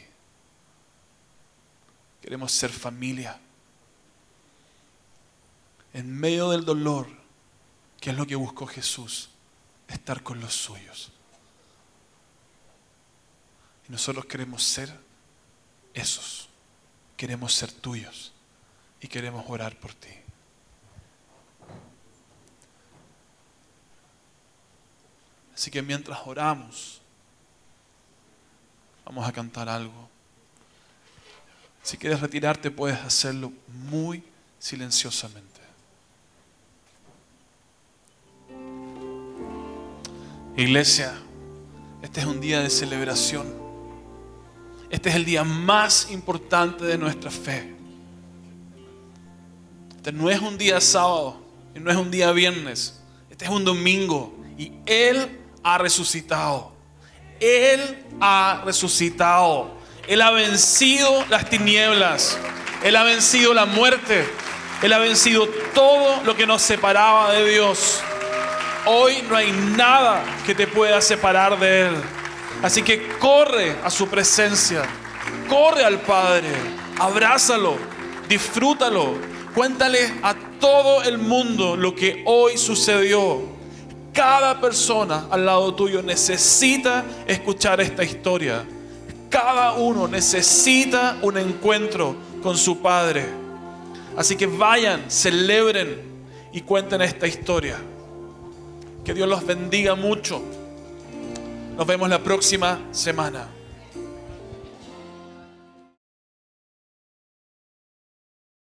Queremos 2.22 2.52
ser 2.52 2.70
familia. 2.70 3.40
En 5.92 6.16
medio 6.16 6.50
del 6.50 6.64
dolor, 6.64 7.25
que 8.06 8.10
es 8.10 8.16
lo 8.16 8.24
que 8.24 8.36
buscó 8.36 8.68
Jesús, 8.68 9.30
estar 9.88 10.22
con 10.22 10.38
los 10.38 10.54
suyos. 10.54 11.10
Y 13.88 13.90
nosotros 13.90 14.26
queremos 14.26 14.62
ser 14.62 14.96
esos. 15.92 16.48
Queremos 17.16 17.52
ser 17.52 17.72
tuyos. 17.72 18.32
Y 19.00 19.08
queremos 19.08 19.44
orar 19.48 19.76
por 19.80 19.92
ti. 19.92 20.10
Así 25.52 25.72
que 25.72 25.82
mientras 25.82 26.20
oramos, 26.26 27.00
vamos 29.04 29.28
a 29.28 29.32
cantar 29.32 29.68
algo. 29.68 30.08
Si 31.82 31.98
quieres 31.98 32.20
retirarte, 32.20 32.70
puedes 32.70 33.00
hacerlo 33.00 33.52
muy 33.66 34.22
silenciosamente. 34.60 35.65
Iglesia, 40.56 41.12
este 42.02 42.20
es 42.20 42.26
un 42.26 42.40
día 42.40 42.60
de 42.60 42.70
celebración. 42.70 43.54
Este 44.88 45.10
es 45.10 45.14
el 45.16 45.26
día 45.26 45.44
más 45.44 46.10
importante 46.10 46.84
de 46.86 46.96
nuestra 46.96 47.30
fe. 47.30 47.74
Este 49.96 50.12
no 50.12 50.30
es 50.30 50.40
un 50.40 50.56
día 50.56 50.80
sábado 50.80 51.42
y 51.74 51.80
no 51.80 51.90
es 51.90 51.96
un 51.98 52.10
día 52.10 52.32
viernes. 52.32 52.98
Este 53.28 53.44
es 53.44 53.50
un 53.50 53.66
domingo 53.66 54.34
y 54.56 54.72
Él 54.86 55.38
ha 55.62 55.76
resucitado. 55.76 56.72
Él 57.38 58.06
ha 58.18 58.62
resucitado. 58.64 59.76
Él 60.08 60.22
ha 60.22 60.30
vencido 60.30 61.22
las 61.28 61.50
tinieblas. 61.50 62.38
Él 62.82 62.96
ha 62.96 63.02
vencido 63.02 63.52
la 63.52 63.66
muerte. 63.66 64.26
Él 64.82 64.90
ha 64.94 64.98
vencido 64.98 65.46
todo 65.74 66.22
lo 66.24 66.34
que 66.34 66.46
nos 66.46 66.62
separaba 66.62 67.34
de 67.34 67.50
Dios. 67.50 68.00
Hoy 68.86 69.22
no 69.28 69.36
hay 69.36 69.52
nada 69.52 70.24
que 70.44 70.54
te 70.54 70.66
pueda 70.66 71.00
separar 71.00 71.58
de 71.58 71.88
Él. 71.88 71.94
Así 72.62 72.82
que 72.82 73.08
corre 73.18 73.76
a 73.84 73.90
su 73.90 74.08
presencia. 74.08 74.82
Corre 75.48 75.84
al 75.84 76.00
Padre. 76.00 76.48
Abrázalo. 76.98 77.76
Disfrútalo. 78.28 79.14
Cuéntale 79.54 80.12
a 80.22 80.34
todo 80.60 81.02
el 81.02 81.18
mundo 81.18 81.76
lo 81.76 81.94
que 81.94 82.22
hoy 82.26 82.56
sucedió 82.56 83.56
cada 84.16 84.58
persona 84.58 85.26
al 85.30 85.44
lado 85.44 85.74
tuyo 85.74 86.00
necesita 86.00 87.04
escuchar 87.26 87.82
esta 87.82 88.02
historia. 88.02 88.64
Cada 89.28 89.74
uno 89.74 90.08
necesita 90.08 91.18
un 91.20 91.36
encuentro 91.36 92.16
con 92.42 92.56
su 92.56 92.78
Padre. 92.78 93.26
Así 94.16 94.34
que 94.34 94.46
vayan, 94.46 95.10
celebren 95.10 96.00
y 96.50 96.62
cuenten 96.62 97.02
esta 97.02 97.26
historia. 97.26 97.76
Que 99.06 99.14
Dios 99.14 99.28
los 99.28 99.46
bendiga 99.46 99.94
mucho. 99.94 100.42
Nos 101.76 101.86
vemos 101.86 102.08
la 102.08 102.24
próxima 102.24 102.88
semana. 102.90 103.55